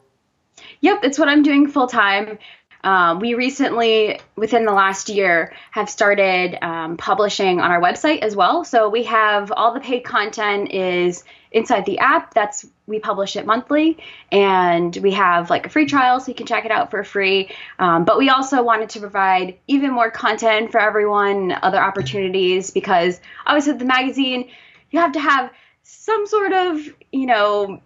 Yep, 0.81 0.99
it's 1.03 1.17
what 1.19 1.29
I'm 1.29 1.43
doing 1.43 1.69
full 1.69 1.87
time. 1.87 2.37
Um, 2.83 3.19
we 3.19 3.33
recently, 3.33 4.19
within 4.35 4.65
the 4.65 4.71
last 4.73 5.09
year, 5.09 5.53
have 5.71 5.89
started 5.89 6.57
um, 6.63 6.97
publishing 6.97 7.59
on 7.59 7.71
our 7.71 7.81
website 7.81 8.19
as 8.19 8.35
well. 8.35 8.63
So 8.63 8.89
we 8.89 9.03
have 9.03 9.51
all 9.51 9.73
the 9.73 9.79
paid 9.79 10.01
content 10.01 10.71
is 10.71 11.23
inside 11.51 11.85
the 11.85 11.99
app. 11.99 12.33
That's 12.33 12.67
we 12.85 12.99
publish 12.99 13.35
it 13.35 13.45
monthly, 13.45 13.97
and 14.31 14.95
we 14.97 15.11
have 15.11 15.49
like 15.49 15.65
a 15.65 15.69
free 15.69 15.85
trial, 15.85 16.19
so 16.19 16.29
you 16.29 16.35
can 16.35 16.45
check 16.45 16.65
it 16.65 16.71
out 16.71 16.91
for 16.91 17.03
free. 17.03 17.51
Um, 17.77 18.05
but 18.05 18.17
we 18.17 18.29
also 18.29 18.63
wanted 18.63 18.89
to 18.91 18.99
provide 18.99 19.57
even 19.67 19.91
more 19.91 20.11
content 20.11 20.71
for 20.71 20.79
everyone, 20.79 21.51
other 21.61 21.79
opportunities, 21.79 22.71
because 22.71 23.19
obviously 23.45 23.73
the 23.73 23.85
magazine, 23.85 24.49
you 24.91 24.99
have 24.99 25.13
to 25.13 25.19
have 25.19 25.51
some 25.83 26.27
sort 26.27 26.53
of 26.53 26.79
you 27.11 27.25
know 27.25 27.81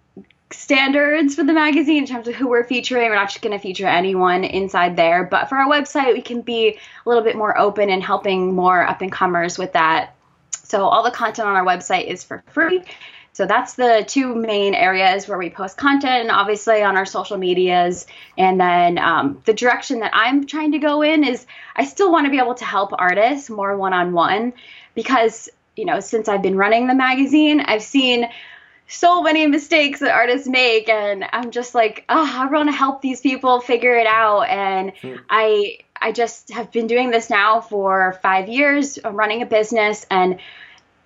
standards 0.52 1.36
for 1.36 1.44
the 1.44 1.54
magazine 1.54 1.98
in 2.00 2.06
terms 2.06 2.28
of 2.28 2.36
who 2.36 2.48
we're 2.48 2.64
featuring. 2.64 3.10
We're 3.10 3.16
not 3.16 3.30
just 3.30 3.42
going 3.42 3.58
to 3.58 3.62
feature 3.62 3.88
anyone 3.88 4.44
inside 4.44 4.96
there, 4.96 5.24
but 5.24 5.50
for 5.50 5.58
our 5.58 5.70
website, 5.70 6.14
we 6.14 6.22
can 6.22 6.42
be 6.42 6.78
a 7.06 7.10
little 7.10 7.24
bit 7.24 7.36
more 7.36 7.58
open 7.58 7.90
and 7.90 8.04
helping 8.04 8.54
more 8.54 8.86
up 8.88 9.02
and 9.02 9.12
comers 9.12 9.58
with 9.58 9.74
that. 9.74 10.16
So 10.52 10.86
all 10.86 11.04
the 11.04 11.12
content 11.12 11.48
on 11.48 11.56
our 11.56 11.66
website 11.66 12.06
is 12.06 12.24
for 12.24 12.44
free. 12.52 12.84
So 13.34 13.48
that's 13.48 13.74
the 13.74 14.06
two 14.08 14.36
main 14.36 14.76
areas 14.76 15.28
where 15.28 15.40
we 15.40 15.50
post 15.50 15.76
content, 15.76 16.22
and 16.22 16.32
obviously 16.32 16.84
on 16.84 16.96
our 16.96 17.06
social 17.06 17.38
medias. 17.38 18.06
And 18.38 18.60
then 18.60 19.00
um, 19.00 19.42
the 19.46 19.54
direction 19.54 20.00
that 20.00 20.12
I'm 20.14 20.46
trying 20.46 20.72
to 20.74 20.80
go 20.80 21.02
in 21.02 21.24
is 21.24 21.46
I 21.76 21.86
still 21.86 22.12
want 22.12 22.26
to 22.26 22.32
be 22.32 22.38
able 22.38 22.54
to 22.56 22.66
help 22.66 22.92
artists 22.94 23.50
more 23.50 23.76
one 23.76 23.92
on 23.94 24.14
one 24.14 24.54
because, 24.94 25.50
you 25.76 25.86
know, 25.86 26.00
since 26.00 26.28
I've 26.28 26.44
been 26.44 26.58
running 26.58 26.86
the 26.86 26.96
magazine, 26.96 27.60
I've 27.60 27.84
seen 27.84 28.30
so 28.88 29.24
many 29.24 29.48
mistakes 29.48 30.02
that 30.02 30.12
artists 30.12 30.48
make 30.48 30.90
and 30.90 31.24
i'm 31.32 31.52
just 31.52 31.74
like 31.74 32.04
oh 32.10 32.30
i 32.36 32.46
want 32.48 32.68
to 32.68 32.76
help 32.76 33.02
these 33.02 33.22
people 33.22 33.62
figure 33.62 33.96
it 33.96 34.06
out 34.06 34.42
and 34.42 34.92
i 35.30 35.78
i 36.02 36.12
just 36.12 36.52
have 36.52 36.70
been 36.72 36.86
doing 36.86 37.10
this 37.10 37.30
now 37.30 37.62
for 37.62 38.20
five 38.22 38.50
years 38.50 39.00
uh, 39.04 39.10
running 39.10 39.42
a 39.42 39.46
business 39.46 40.06
and 40.12 40.38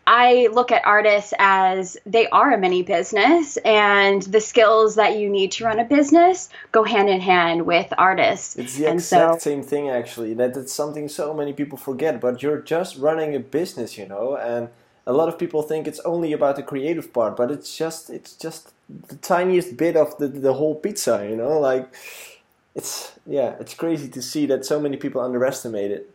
i 0.08 0.48
look 0.54 0.72
at 0.72 0.82
artists 0.86 1.34
as 1.40 1.98
they 2.06 2.28
are 2.30 2.54
a 2.54 2.58
mini 2.58 2.82
business 2.82 3.58
and 3.58 4.24
the 4.24 4.42
skills 4.42 4.96
that 4.96 5.18
you 5.20 5.30
need 5.30 5.52
to 5.52 5.66
run 5.66 5.80
a 5.80 5.86
business 5.86 6.50
go 6.72 6.84
hand 6.84 7.10
in 7.10 7.22
hand 7.22 7.66
with 7.66 7.94
artists 7.98 8.56
It's 8.56 8.76
the 8.78 8.86
and 8.88 8.96
exact 8.96 9.42
so 9.42 9.50
same 9.50 9.64
thing, 9.64 9.90
actually. 9.90 10.34
That 10.34 10.56
it's 10.58 10.74
something 10.74 11.08
so 11.08 11.34
many 11.34 11.54
people 11.54 11.78
forget. 11.78 12.20
But 12.20 12.42
you're 12.44 12.62
just 12.62 12.98
running 12.98 13.36
a 13.36 13.40
business, 13.40 13.98
you 13.98 14.08
know, 14.08 14.36
and 14.36 14.70
a 15.06 15.14
lot 15.14 15.30
of 15.30 15.38
people 15.40 15.62
think 15.62 15.88
it's 15.88 16.00
only 16.02 16.34
about 16.34 16.56
the 16.56 16.64
creative 16.64 17.14
part, 17.14 17.38
but 17.38 17.52
it's 17.52 17.76
just 17.78 18.10
it's 18.10 18.34
just 18.34 18.74
the 19.10 19.16
tiniest 19.18 19.78
bit 19.78 19.96
of 19.96 20.18
the 20.18 20.28
the 20.28 20.54
whole 20.54 20.76
pizza, 20.76 21.26
you 21.30 21.36
know. 21.36 21.60
Like 21.60 21.94
it's 22.76 23.14
yeah, 23.26 23.56
it's 23.60 23.74
crazy 23.74 24.10
to 24.10 24.22
see 24.22 24.46
that 24.48 24.66
so 24.66 24.80
many 24.80 24.98
people 24.98 25.22
underestimate 25.22 25.92
it. 25.92 26.10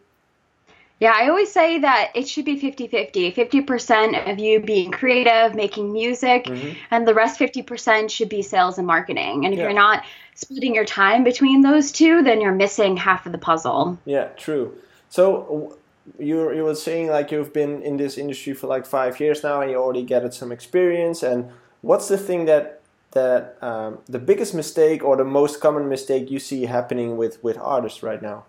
Yeah, 1.03 1.15
I 1.17 1.29
always 1.31 1.51
say 1.51 1.81
that 1.81 2.13
it 2.15 2.29
should 2.29 2.45
be 2.45 2.57
50 2.61 2.87
50. 2.87 3.33
50% 3.33 4.31
of 4.31 4.39
you 4.39 4.61
being 4.61 4.93
creative, 4.93 5.53
making 5.53 5.93
music, 5.93 6.45
Mhm. 6.45 6.77
and 6.93 7.09
the 7.09 7.13
rest 7.13 7.41
50% 7.41 8.09
should 8.09 8.29
be 8.29 8.41
sales 8.41 8.79
and 8.79 8.87
marketing. 8.87 9.45
And 9.45 9.53
if 9.53 9.59
Yeah. 9.59 9.65
you're 9.65 9.81
not 9.87 10.05
splitting 10.37 10.77
your 10.77 10.85
time 10.85 11.25
between 11.25 11.63
those 11.63 11.91
two, 11.91 12.23
then 12.23 12.41
you're 12.41 12.59
missing 12.65 12.97
half 12.97 13.27
of 13.27 13.33
the 13.33 13.39
puzzle. 13.39 13.99
Yeah, 14.05 14.27
true. 14.37 14.75
So 15.09 15.75
you 16.21 16.53
you 16.53 16.63
were 16.63 16.77
saying 16.77 17.09
like 17.17 17.33
you've 17.33 17.53
been 17.53 17.83
in 17.83 17.97
this 17.97 18.17
industry 18.17 18.55
for 18.55 18.69
like 18.69 18.87
five 18.87 19.19
years 19.19 19.43
now, 19.43 19.61
and 19.61 19.73
you 19.73 19.79
already 19.79 20.05
gathered 20.05 20.35
some 20.35 20.53
experience. 20.53 21.25
And 21.25 21.51
what's 21.81 22.07
the 22.07 22.17
thing 22.29 22.45
that 22.47 22.65
that 23.11 23.57
um, 23.61 23.99
the 24.09 24.21
biggest 24.31 24.55
mistake 24.55 25.03
or 25.05 25.17
the 25.17 25.25
most 25.41 25.61
common 25.61 25.89
mistake 25.89 26.31
you 26.31 26.39
see 26.39 26.67
happening 26.67 27.17
with 27.17 27.43
with 27.43 27.59
artists 27.59 28.05
right 28.05 28.23
now? 28.23 28.45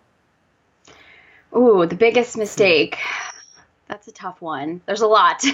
Ooh, 1.56 1.86
the 1.86 1.96
biggest 1.96 2.38
mistake. 2.38 2.98
That's 3.88 4.08
a 4.08 4.12
tough 4.12 4.42
one. 4.42 4.82
There's 4.86 5.02
a 5.02 5.08
lot. 5.08 5.44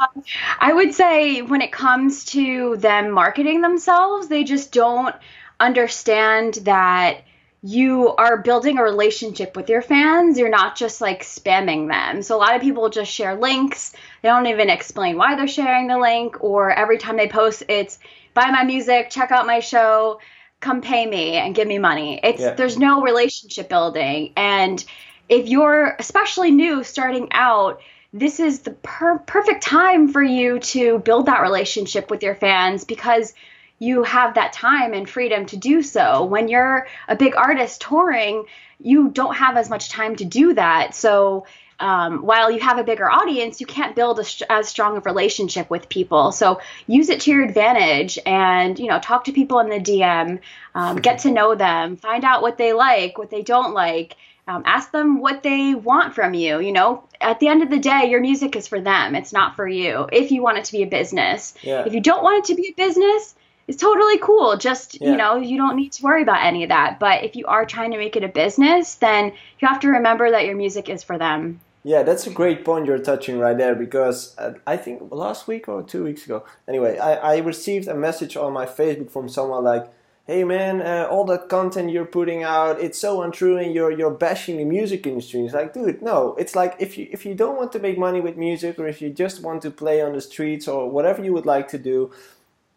Um, 0.00 0.24
I 0.58 0.72
would 0.72 0.94
say 0.94 1.42
when 1.42 1.60
it 1.60 1.72
comes 1.72 2.24
to 2.26 2.76
them 2.78 3.10
marketing 3.10 3.60
themselves, 3.60 4.28
they 4.28 4.44
just 4.44 4.72
don't 4.72 5.14
understand 5.58 6.54
that 6.62 7.18
you 7.62 8.08
are 8.16 8.38
building 8.38 8.78
a 8.78 8.82
relationship 8.82 9.54
with 9.54 9.68
your 9.68 9.82
fans. 9.82 10.38
You're 10.38 10.48
not 10.48 10.76
just 10.76 11.02
like 11.02 11.22
spamming 11.22 11.88
them. 11.88 12.22
So 12.22 12.34
a 12.34 12.38
lot 12.38 12.56
of 12.56 12.62
people 12.62 12.88
just 12.88 13.12
share 13.12 13.34
links. 13.34 13.92
They 14.22 14.30
don't 14.30 14.46
even 14.46 14.70
explain 14.70 15.18
why 15.18 15.36
they're 15.36 15.46
sharing 15.46 15.86
the 15.86 15.98
link, 15.98 16.42
or 16.42 16.70
every 16.70 16.96
time 16.96 17.18
they 17.18 17.28
post, 17.28 17.64
it's 17.68 17.98
buy 18.32 18.50
my 18.50 18.64
music, 18.64 19.10
check 19.10 19.30
out 19.30 19.46
my 19.46 19.60
show, 19.60 20.20
come 20.60 20.80
pay 20.82 21.06
me 21.06 21.36
and 21.36 21.54
give 21.54 21.66
me 21.66 21.78
money. 21.78 22.20
It's 22.22 22.40
Yeah. 22.40 22.54
there's 22.54 22.78
no 22.78 23.02
relationship 23.02 23.68
building. 23.68 24.32
And 24.36 24.84
if 25.28 25.48
you're 25.48 25.96
especially 25.98 26.50
new 26.50 26.84
starting 26.84 27.28
out, 27.32 27.80
this 28.12 28.40
is 28.40 28.60
the 28.60 28.72
per- 28.72 29.18
perfect 29.18 29.62
time 29.62 30.08
for 30.08 30.22
you 30.22 30.58
to 30.58 30.98
build 30.98 31.26
that 31.26 31.40
relationship 31.40 32.10
with 32.10 32.22
your 32.22 32.34
fans 32.34 32.84
because 32.84 33.32
you 33.78 34.02
have 34.02 34.34
that 34.34 34.52
time 34.52 34.92
and 34.92 35.08
freedom 35.08 35.46
to 35.46 35.56
do 35.56 35.82
so. 35.82 36.24
When 36.24 36.48
you're 36.48 36.86
a 37.08 37.16
big 37.16 37.34
artist 37.36 37.80
touring, 37.80 38.44
you 38.78 39.08
don't 39.08 39.36
have 39.36 39.56
as 39.56 39.70
much 39.70 39.88
time 39.88 40.16
to 40.16 40.24
do 40.24 40.54
that. 40.54 40.94
So 40.94 41.46
um, 41.80 42.18
while 42.24 42.50
you 42.50 42.60
have 42.60 42.78
a 42.78 42.84
bigger 42.84 43.10
audience, 43.10 43.60
you 43.60 43.66
can't 43.66 43.96
build 43.96 44.18
a 44.20 44.52
as 44.52 44.68
strong 44.68 44.96
of 44.96 45.06
relationship 45.06 45.68
with 45.70 45.88
people. 45.88 46.32
So 46.32 46.60
use 46.86 47.08
it 47.08 47.20
to 47.22 47.30
your 47.30 47.42
advantage, 47.44 48.18
and 48.26 48.78
you 48.78 48.86
know, 48.88 48.98
talk 49.00 49.24
to 49.24 49.32
people 49.32 49.58
in 49.60 49.68
the 49.70 49.80
DM, 49.80 50.40
um, 50.74 50.96
get 50.96 51.20
to 51.20 51.30
know 51.30 51.54
them, 51.54 51.96
find 51.96 52.24
out 52.24 52.42
what 52.42 52.58
they 52.58 52.72
like, 52.72 53.18
what 53.18 53.30
they 53.30 53.42
don't 53.42 53.74
like. 53.74 54.16
Um, 54.48 54.62
ask 54.66 54.90
them 54.90 55.20
what 55.20 55.44
they 55.44 55.74
want 55.76 56.14
from 56.14 56.34
you. 56.34 56.58
You 56.60 56.72
know, 56.72 57.04
at 57.20 57.38
the 57.38 57.46
end 57.46 57.62
of 57.62 57.70
the 57.70 57.78
day, 57.78 58.10
your 58.10 58.20
music 58.20 58.56
is 58.56 58.66
for 58.66 58.80
them. 58.80 59.14
It's 59.14 59.32
not 59.32 59.54
for 59.54 59.68
you. 59.68 60.08
If 60.10 60.32
you 60.32 60.42
want 60.42 60.58
it 60.58 60.64
to 60.64 60.72
be 60.72 60.82
a 60.82 60.86
business, 60.88 61.54
Yeah. 61.62 61.84
if 61.86 61.94
you 61.94 62.00
don't 62.00 62.24
want 62.24 62.38
it 62.38 62.44
to 62.46 62.60
be 62.60 62.68
a 62.70 62.72
business, 62.74 63.36
it's 63.68 63.80
totally 63.80 64.18
cool. 64.18 64.56
Just, 64.56 65.00
Yeah. 65.00 65.10
you 65.12 65.16
know, 65.16 65.36
you 65.36 65.56
don't 65.56 65.76
need 65.76 65.92
to 65.92 66.02
worry 66.02 66.22
about 66.22 66.42
any 66.44 66.64
of 66.64 66.70
that. 66.70 66.98
But 66.98 67.22
if 67.22 67.36
you 67.36 67.46
are 67.46 67.64
trying 67.64 67.92
to 67.92 67.98
make 67.98 68.16
it 68.16 68.24
a 68.24 68.28
business, 68.28 68.96
then 68.96 69.26
you 69.60 69.68
have 69.68 69.78
to 69.80 69.88
remember 69.88 70.28
that 70.32 70.46
your 70.46 70.56
music 70.56 70.88
is 70.88 71.04
for 71.04 71.16
them. 71.16 71.60
Yeah, 71.82 72.02
that's 72.02 72.26
a 72.26 72.30
great 72.30 72.64
point 72.64 72.86
you're 72.86 72.98
touching 72.98 73.38
right 73.38 73.56
there 73.56 73.74
because 73.74 74.36
uh, 74.38 74.52
I 74.66 74.76
think 74.76 75.10
last 75.10 75.48
week 75.48 75.66
or 75.66 75.82
two 75.82 76.04
weeks 76.04 76.24
ago. 76.26 76.44
Anyway, 76.68 76.98
I, 76.98 77.14
I 77.14 77.36
received 77.38 77.88
a 77.88 77.94
message 77.94 78.36
on 78.36 78.52
my 78.52 78.66
Facebook 78.66 79.10
from 79.10 79.30
someone 79.30 79.64
like, 79.64 79.90
"Hey 80.26 80.44
man, 80.44 80.82
uh, 80.82 81.08
all 81.10 81.24
that 81.24 81.48
content 81.48 81.90
you're 81.90 82.04
putting 82.04 82.42
out, 82.42 82.78
it's 82.80 82.98
so 82.98 83.22
untrue, 83.22 83.56
and 83.56 83.74
you're 83.74 83.90
you're 83.90 84.10
bashing 84.10 84.58
the 84.58 84.64
music 84.66 85.06
industry." 85.06 85.40
It's 85.46 85.54
like, 85.54 85.72
dude, 85.72 86.02
no. 86.02 86.34
It's 86.38 86.54
like 86.54 86.76
if 86.78 86.98
you 86.98 87.08
if 87.12 87.24
you 87.24 87.34
don't 87.34 87.56
want 87.56 87.72
to 87.72 87.78
make 87.78 87.96
money 87.96 88.20
with 88.20 88.36
music, 88.36 88.78
or 88.78 88.86
if 88.86 89.00
you 89.00 89.08
just 89.08 89.42
want 89.42 89.62
to 89.62 89.70
play 89.70 90.02
on 90.02 90.12
the 90.12 90.20
streets, 90.20 90.68
or 90.68 90.90
whatever 90.90 91.24
you 91.24 91.32
would 91.32 91.46
like 91.46 91.68
to 91.68 91.78
do, 91.78 92.12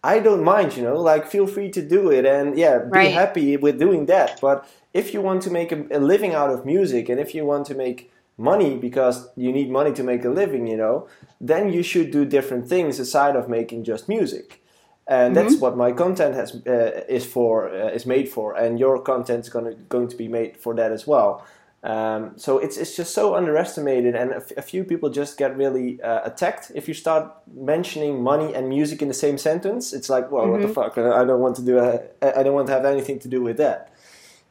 I 0.02 0.20
don't 0.20 0.44
mind, 0.46 0.78
you 0.78 0.84
know, 0.84 0.96
like 0.98 1.28
feel 1.28 1.48
free 1.48 1.70
to 1.72 1.82
do 1.82 2.10
it 2.10 2.26
and 2.26 2.58
yeah, 2.58 2.78
be 2.80 2.90
Right. 3.00 3.14
happy 3.14 3.58
with 3.58 3.80
doing 3.80 4.06
that. 4.08 4.40
But 4.42 4.66
if 4.94 5.14
you 5.14 5.22
want 5.22 5.42
to 5.44 5.50
make 5.52 5.72
a, 5.74 5.86
a 5.92 6.00
living 6.00 6.34
out 6.34 6.52
of 6.52 6.66
music 6.66 7.10
and 7.10 7.20
if 7.20 7.36
you 7.36 7.46
want 7.46 7.66
to 7.68 7.76
make 7.76 8.10
money 8.38 8.78
because 8.78 9.30
you 9.36 9.52
need 9.52 9.70
money 9.70 9.94
to 9.94 10.04
make 10.04 10.26
a 10.26 10.30
living, 10.30 10.68
you 10.68 10.78
know, 10.78 11.08
then 11.40 11.72
you 11.72 11.84
should 11.84 12.12
do 12.12 12.26
different 12.26 12.68
things 12.68 13.00
aside 13.00 13.36
of 13.36 13.48
making 13.48 13.84
just 13.84 14.10
music. 14.10 14.64
And 15.06 15.36
that's 15.36 15.58
what 15.58 15.76
my 15.76 15.92
content 15.92 16.34
has 16.34 16.56
uh, 16.66 17.04
is 17.10 17.26
for 17.26 17.68
uh, 17.70 17.90
is 17.90 18.06
made 18.06 18.30
for, 18.30 18.56
and 18.56 18.80
your 18.80 19.02
content 19.02 19.42
is 19.42 19.50
going 19.50 19.66
to 19.66 19.74
going 19.90 20.08
to 20.08 20.16
be 20.16 20.30
made 20.30 20.56
for 20.56 20.74
that 20.76 20.94
as 20.94 21.06
well. 21.06 21.46
Um, 21.84 22.32
so 22.38 22.60
it's 22.60 22.78
it's 22.78 22.96
just 22.96 23.14
so 23.14 23.36
underestimated, 23.36 24.16
and 24.16 24.32
a, 24.32 24.38
f- 24.38 24.54
a 24.56 24.62
few 24.62 24.86
people 24.86 25.10
just 25.10 25.38
get 25.38 25.58
really 25.58 26.02
uh, 26.02 26.22
attacked 26.24 26.72
if 26.74 26.88
you 26.88 26.94
start 26.94 27.30
mentioning 27.54 28.24
money 28.24 28.56
and 28.56 28.70
music 28.70 29.02
in 29.02 29.10
the 29.10 29.14
same 29.14 29.38
sentence. 29.38 29.92
It's 29.92 30.10
like, 30.10 30.32
well, 30.32 30.48
what 30.48 30.62
the 30.62 30.70
fuck? 30.70 30.98
I 30.98 31.26
don't 31.26 31.42
want 31.42 31.58
to 31.58 31.62
do. 31.62 31.80
A, 31.80 32.00
I 32.22 32.42
don't 32.42 32.54
want 32.54 32.68
to 32.68 32.74
have 32.74 32.86
anything 32.86 33.20
to 33.20 33.28
do 33.28 33.42
with 33.42 33.58
that. 33.58 33.92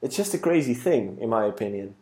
It's 0.03 0.17
just 0.17 0.35
a 0.35 0.39
crazy 0.39 0.75
thing, 0.75 1.17
in 1.19 1.31
my 1.31 1.47
opinion. 1.47 1.95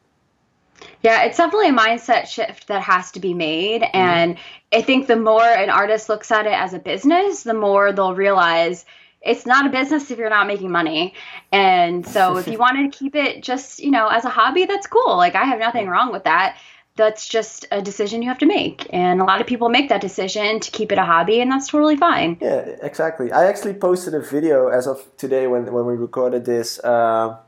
Yeah, 1.03 1.23
it's 1.25 1.39
definitely 1.39 1.69
a 1.69 1.73
mindset 1.73 2.27
shift 2.27 2.67
that 2.67 2.83
has 2.83 3.11
to 3.13 3.21
be 3.21 3.33
made. 3.33 3.85
And 3.95 4.37
I 4.73 4.83
think 4.83 5.07
the 5.07 5.17
more 5.17 5.43
an 5.45 5.71
artist 5.71 6.09
looks 6.09 6.31
at 6.31 6.47
it 6.47 6.53
as 6.53 6.75
a 6.75 6.79
business, 6.79 7.43
the 7.43 7.55
more 7.55 7.93
they'll 7.93 8.15
realize 8.15 8.85
it's 9.23 9.47
not 9.47 9.67
a 9.67 9.71
business 9.71 10.11
if 10.11 10.19
you're 10.19 10.31
not 10.31 10.47
making 10.47 10.71
money. 10.71 11.15
And 11.53 12.07
so 12.07 12.37
if 12.39 12.49
you 12.49 12.59
want 12.59 12.93
to 12.93 12.99
keep 12.99 13.15
it 13.15 13.43
just, 13.43 13.81
you 13.81 13.91
know, 13.91 14.09
as 14.09 14.25
a 14.25 14.31
hobby, 14.31 14.67
that's 14.67 14.87
cool. 14.87 15.17
Like 15.17 15.35
I 15.35 15.45
have 15.45 15.59
nothing 15.59 15.89
wrong 15.89 16.13
with 16.13 16.25
that. 16.25 16.59
That's 16.97 17.27
just 17.27 17.67
a 17.71 17.81
decision 17.81 18.21
you 18.21 18.29
have 18.29 18.39
to 18.39 18.47
make. 18.47 18.87
And 18.93 19.23
a 19.23 19.25
lot 19.25 19.41
of 19.41 19.47
people 19.47 19.71
make 19.71 19.89
that 19.89 20.03
decision 20.03 20.61
to 20.61 20.71
keep 20.71 20.93
it 20.93 20.99
a 20.99 21.05
hobby 21.05 21.41
and 21.41 21.51
that's 21.51 21.69
totally 21.69 21.97
fine. 21.97 22.37
Yeah, 22.43 22.77
exactly. 22.83 23.33
I 23.33 23.47
actually 23.47 23.75
posted 23.75 24.15
a 24.15 24.21
video 24.21 24.69
as 24.69 24.87
of 24.87 25.07
today 25.17 25.47
when 25.47 25.73
when 25.73 25.87
we 25.87 25.95
recorded 25.95 26.45
this. 26.45 26.79
Uh, 26.81 27.39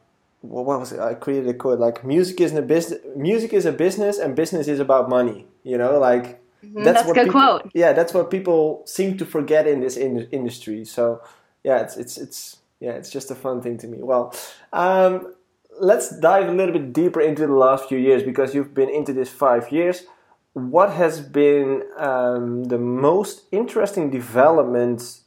what 0.42 0.80
was 0.80 0.92
it? 0.92 1.00
I 1.00 1.14
created 1.14 1.48
a 1.48 1.54
quote 1.54 1.78
like 1.78 2.04
music 2.04 2.40
isn't 2.40 2.58
a 2.58 2.62
business. 2.62 3.00
Music 3.16 3.52
is 3.52 3.64
a 3.64 3.72
business, 3.72 4.18
and 4.18 4.36
business 4.36 4.68
is 4.68 4.80
about 4.80 5.08
money. 5.08 5.46
You 5.64 5.78
know, 5.78 5.98
like 5.98 6.42
Mm-hmm. 6.64 6.84
That's 6.84 7.02
a 7.02 7.06
good 7.06 7.16
people, 7.26 7.32
quote. 7.32 7.70
Yeah, 7.74 7.92
that's 7.92 8.14
what 8.14 8.30
people 8.30 8.82
seem 8.86 9.18
to 9.18 9.26
forget 9.26 9.66
in 9.66 9.80
this 9.80 9.96
in- 9.96 10.28
industry. 10.30 10.84
So 10.84 11.22
yeah, 11.64 11.80
it's 11.80 11.96
it's 11.96 12.16
it's 12.18 12.58
yeah, 12.80 12.92
it's 12.92 13.10
just 13.10 13.30
a 13.30 13.34
fun 13.34 13.60
thing 13.60 13.78
to 13.78 13.88
me. 13.88 13.98
Well, 14.00 14.34
um, 14.72 15.34
let's 15.80 16.18
dive 16.20 16.48
a 16.48 16.52
little 16.52 16.72
bit 16.72 16.92
deeper 16.92 17.20
into 17.20 17.46
the 17.46 17.54
last 17.54 17.88
few 17.88 17.98
years 17.98 18.22
because 18.22 18.54
you've 18.54 18.74
been 18.74 18.90
into 18.90 19.12
this 19.12 19.28
five 19.28 19.72
years. 19.72 20.04
What 20.52 20.92
has 20.92 21.20
been 21.20 21.82
um, 21.96 22.64
the 22.64 22.78
most 22.78 23.42
interesting 23.50 24.10
development 24.10 25.20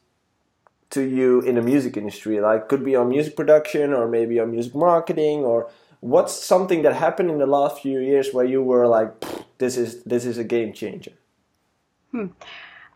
to 0.95 1.03
you 1.03 1.41
in 1.41 1.55
the 1.55 1.61
music 1.61 1.95
industry? 1.95 2.41
Like, 2.41 2.67
could 2.67 2.83
be 2.83 2.95
on 2.95 3.09
music 3.09 3.35
production 3.35 3.93
or 3.93 4.07
maybe 4.07 4.39
on 4.39 4.51
music 4.51 4.75
marketing, 4.75 5.45
or 5.45 5.69
what's 5.99 6.33
something 6.33 6.81
that 6.81 6.95
happened 6.95 7.29
in 7.29 7.37
the 7.37 7.47
last 7.47 7.81
few 7.81 7.99
years 7.99 8.33
where 8.33 8.45
you 8.45 8.61
were 8.63 8.87
like, 8.87 9.09
"This 9.59 9.77
is 9.77 10.03
this 10.03 10.25
is 10.25 10.37
a 10.37 10.43
game 10.43 10.73
changer." 10.73 11.13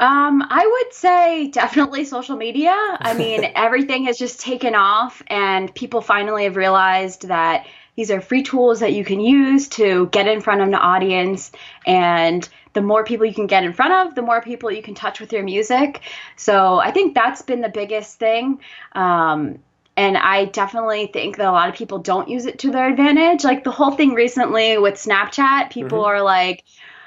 Um, 0.01 0.41
I 0.49 0.65
would 0.65 0.93
say 0.93 1.47
definitely 1.47 2.05
social 2.05 2.37
media. 2.37 2.73
I 2.73 3.13
mean, 3.13 3.51
everything 3.55 4.05
has 4.05 4.17
just 4.17 4.39
taken 4.39 4.73
off, 4.75 5.21
and 5.27 5.73
people 5.75 6.01
finally 6.01 6.45
have 6.45 6.55
realized 6.55 7.27
that 7.27 7.67
these 7.99 8.11
are 8.11 8.21
free 8.21 8.43
tools 8.43 8.79
that 8.79 8.93
you 8.93 9.03
can 9.03 9.19
use 9.19 9.67
to 9.67 10.07
get 10.13 10.25
in 10.25 10.39
front 10.39 10.61
of 10.61 10.69
an 10.69 10.75
audience. 10.75 11.51
And 11.85 12.47
the 12.73 12.81
more 12.81 13.03
people 13.03 13.25
you 13.25 13.33
can 13.33 13.47
get 13.47 13.63
in 13.63 13.73
front 13.73 13.93
of, 13.93 14.15
the 14.15 14.21
more 14.21 14.41
people 14.41 14.71
you 14.71 14.81
can 14.81 14.95
touch 14.95 15.19
with 15.19 15.33
your 15.33 15.43
music. 15.43 16.01
So 16.35 16.79
I 16.79 16.91
think 16.91 17.15
that's 17.15 17.41
been 17.41 17.61
the 17.61 17.69
biggest 17.69 18.19
thing. 18.19 18.59
Um, 18.93 19.59
and 19.97 20.17
I 20.17 20.45
definitely 20.45 21.07
think 21.07 21.37
that 21.37 21.47
a 21.47 21.51
lot 21.51 21.67
of 21.67 21.75
people 21.75 21.99
don't 21.99 22.29
use 22.29 22.45
it 22.45 22.59
to 22.59 22.71
their 22.71 22.87
advantage. 22.87 23.43
Like 23.43 23.63
the 23.63 23.71
whole 23.71 23.91
thing 23.91 24.13
recently 24.13 24.77
with 24.77 24.95
Snapchat, 24.95 25.71
people 25.71 26.05
are 26.05 26.21
like, 26.21 26.63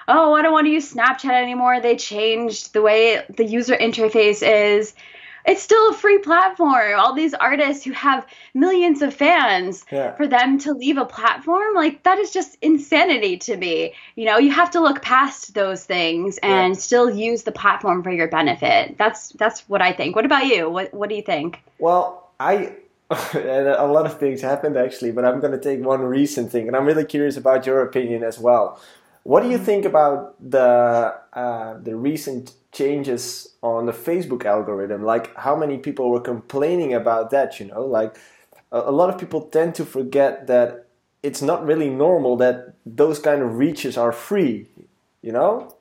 oh, 0.08 0.34
I 0.34 0.42
don't 0.42 0.52
want 0.52 0.66
to 0.66 0.72
use 0.72 0.92
Snapchat 0.92 1.42
anymore. 1.42 1.80
They 1.80 1.96
changed 1.96 2.74
the 2.74 2.82
way 2.82 3.24
the 3.34 3.44
user 3.44 3.76
interface 3.76 4.42
is. 4.42 4.94
It's 5.44 5.62
still 5.62 5.90
a 5.90 5.94
free 5.94 6.18
platform. 6.18 6.98
All 6.98 7.14
these 7.14 7.34
artists 7.34 7.84
who 7.84 7.92
have 7.92 8.26
millions 8.54 9.02
of 9.02 9.12
fans, 9.14 9.84
Yeah. 9.90 10.14
for 10.14 10.26
them 10.26 10.58
to 10.60 10.72
leave 10.72 10.98
a 10.98 11.04
platform, 11.04 11.74
like 11.74 12.02
that 12.04 12.18
is 12.18 12.30
just 12.32 12.56
insanity 12.62 13.36
to 13.38 13.56
me. 13.56 13.94
You 14.16 14.26
know, 14.26 14.38
you 14.38 14.50
have 14.52 14.70
to 14.72 14.80
look 14.80 15.02
past 15.02 15.54
those 15.54 15.84
things 15.84 16.38
and 16.38 16.74
Yeah. 16.74 16.80
still 16.80 17.10
use 17.10 17.42
the 17.42 17.52
platform 17.52 18.02
for 18.02 18.10
your 18.10 18.28
benefit. 18.28 18.96
That's 18.98 19.30
that's 19.30 19.68
what 19.68 19.82
I 19.82 19.92
think. 19.92 20.14
What 20.16 20.24
about 20.24 20.46
you? 20.46 20.70
What 20.70 20.92
what 20.94 21.08
do 21.08 21.14
you 21.14 21.22
think? 21.22 21.60
Well, 21.78 22.28
I 22.38 22.72
and 23.34 23.68
a 23.68 23.84
lot 23.86 24.06
of 24.06 24.18
things 24.18 24.40
happened 24.40 24.76
actually, 24.76 25.12
but 25.12 25.24
I'm 25.24 25.38
going 25.40 25.52
to 25.52 25.58
take 25.58 25.84
one 25.84 26.00
recent 26.00 26.50
thing, 26.50 26.66
and 26.66 26.74
I'm 26.76 26.86
really 26.86 27.04
curious 27.04 27.36
about 27.36 27.66
your 27.66 27.82
opinion 27.82 28.22
as 28.24 28.38
well. 28.38 28.80
What 29.24 29.42
do 29.42 29.50
you 29.50 29.58
think 29.58 29.84
about 29.84 30.34
the 30.50 31.14
uh, 31.32 31.78
the 31.78 31.96
recent 31.96 32.54
changes 32.72 33.48
on 33.62 33.86
the 33.86 33.92
Facebook 33.92 34.44
algorithm? 34.44 35.04
Like, 35.04 35.34
how 35.36 35.54
many 35.56 35.78
people 35.78 36.10
were 36.10 36.20
complaining 36.20 36.94
about 36.94 37.30
that? 37.30 37.60
You 37.60 37.66
know, 37.66 37.84
like 37.84 38.16
a, 38.72 38.80
a 38.80 38.90
lot 38.90 39.10
of 39.10 39.18
people 39.18 39.42
tend 39.42 39.74
to 39.76 39.84
forget 39.84 40.46
that 40.48 40.86
it's 41.22 41.40
not 41.42 41.64
really 41.64 41.88
normal 41.88 42.36
that 42.38 42.74
those 42.84 43.20
kind 43.20 43.42
of 43.42 43.58
reaches 43.58 43.96
are 43.96 44.12
free. 44.12 44.66
You 45.22 45.32
know, 45.32 45.76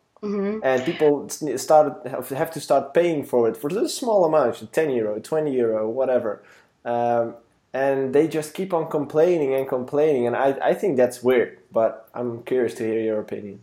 and 0.63 0.83
people 0.83 1.27
started 1.57 1.95
have 2.09 2.29
have 2.29 2.51
to 2.51 2.59
start 2.59 2.93
paying 2.93 3.25
for 3.25 3.49
it 3.49 3.57
for 3.57 3.69
this 3.71 3.95
small 3.97 4.23
amount, 4.25 4.71
10 4.71 4.89
euro, 4.91 5.19
20 5.19 5.51
euro, 5.51 5.89
whatever. 5.89 6.43
Um, 6.85 7.35
and 7.73 8.13
they 8.13 8.27
just 8.27 8.53
keep 8.53 8.73
on 8.73 8.89
complaining 8.89 9.53
and 9.53 9.67
complaining, 9.67 10.27
and 10.27 10.35
I, 10.35 10.57
I 10.61 10.73
think 10.73 10.97
that's 10.97 11.23
weird. 11.23 11.59
But 11.71 12.09
I'm 12.13 12.43
curious 12.43 12.73
to 12.75 12.83
hear 12.83 12.99
your 12.99 13.19
opinion. 13.19 13.61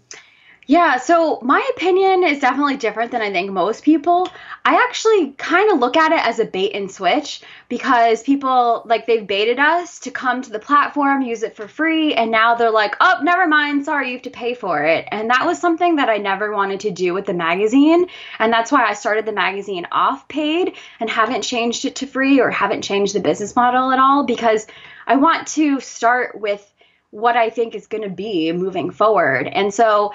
Yeah, 0.71 0.99
so 0.99 1.39
my 1.41 1.67
opinion 1.75 2.25
is 2.25 2.41
definitely 2.41 2.77
different 2.77 3.11
than 3.11 3.23
I 3.23 3.33
think 3.33 3.51
most 3.51 3.83
people. 3.83 4.29
I 4.67 4.75
actually 4.87 5.33
kind 5.39 5.73
of 5.73 5.79
look 5.79 5.97
at 5.97 6.13
it 6.13 6.21
as 6.21 6.41
a 6.41 6.45
bait 6.45 6.73
and 6.75 6.93
switch 6.93 7.41
because 7.71 8.23
people 8.23 8.83
like 8.85 9.07
they've 9.07 9.27
baited 9.27 9.59
us 9.59 9.99
to 10.01 10.11
come 10.11 10.43
to 10.43 10.51
the 10.51 10.59
platform, 10.59 11.23
use 11.23 11.43
it 11.43 11.57
for 11.57 11.69
free, 11.69 12.13
and 12.13 12.31
now 12.31 12.55
they're 12.55 12.71
like, 12.71 12.97
"Oh, 13.01 13.19
never 13.23 13.47
mind, 13.47 13.87
sorry, 13.87 14.09
you 14.09 14.17
have 14.17 14.23
to 14.25 14.31
pay 14.31 14.53
for 14.53 14.85
it." 14.85 15.09
And 15.11 15.31
that 15.31 15.47
was 15.47 15.59
something 15.59 15.97
that 15.97 16.11
I 16.11 16.19
never 16.19 16.53
wanted 16.53 16.81
to 16.81 16.91
do 16.91 17.15
with 17.15 17.25
the 17.25 17.33
magazine, 17.33 18.07
and 18.39 18.53
that's 18.53 18.71
why 18.71 18.85
I 18.85 18.93
started 18.93 19.25
the 19.25 19.33
magazine 19.33 19.87
off 19.91 20.29
paid 20.29 20.75
and 21.01 21.09
haven't 21.09 21.45
changed 21.45 21.87
it 21.87 21.97
to 21.97 22.07
free 22.07 22.41
or 22.43 22.51
haven't 22.51 22.83
changed 22.83 23.15
the 23.15 23.21
business 23.21 23.57
model 23.57 23.91
at 23.91 23.99
all 23.99 24.25
because 24.25 24.67
I 25.07 25.17
want 25.17 25.47
to 25.49 25.81
start 25.81 26.39
with 26.39 26.63
what 27.11 27.39
I 27.39 27.49
think 27.49 27.75
is 27.75 27.87
going 27.87 28.03
to 28.03 28.11
be 28.11 28.53
moving 28.53 28.91
forward. 28.91 29.47
And 29.47 29.73
so 29.73 30.13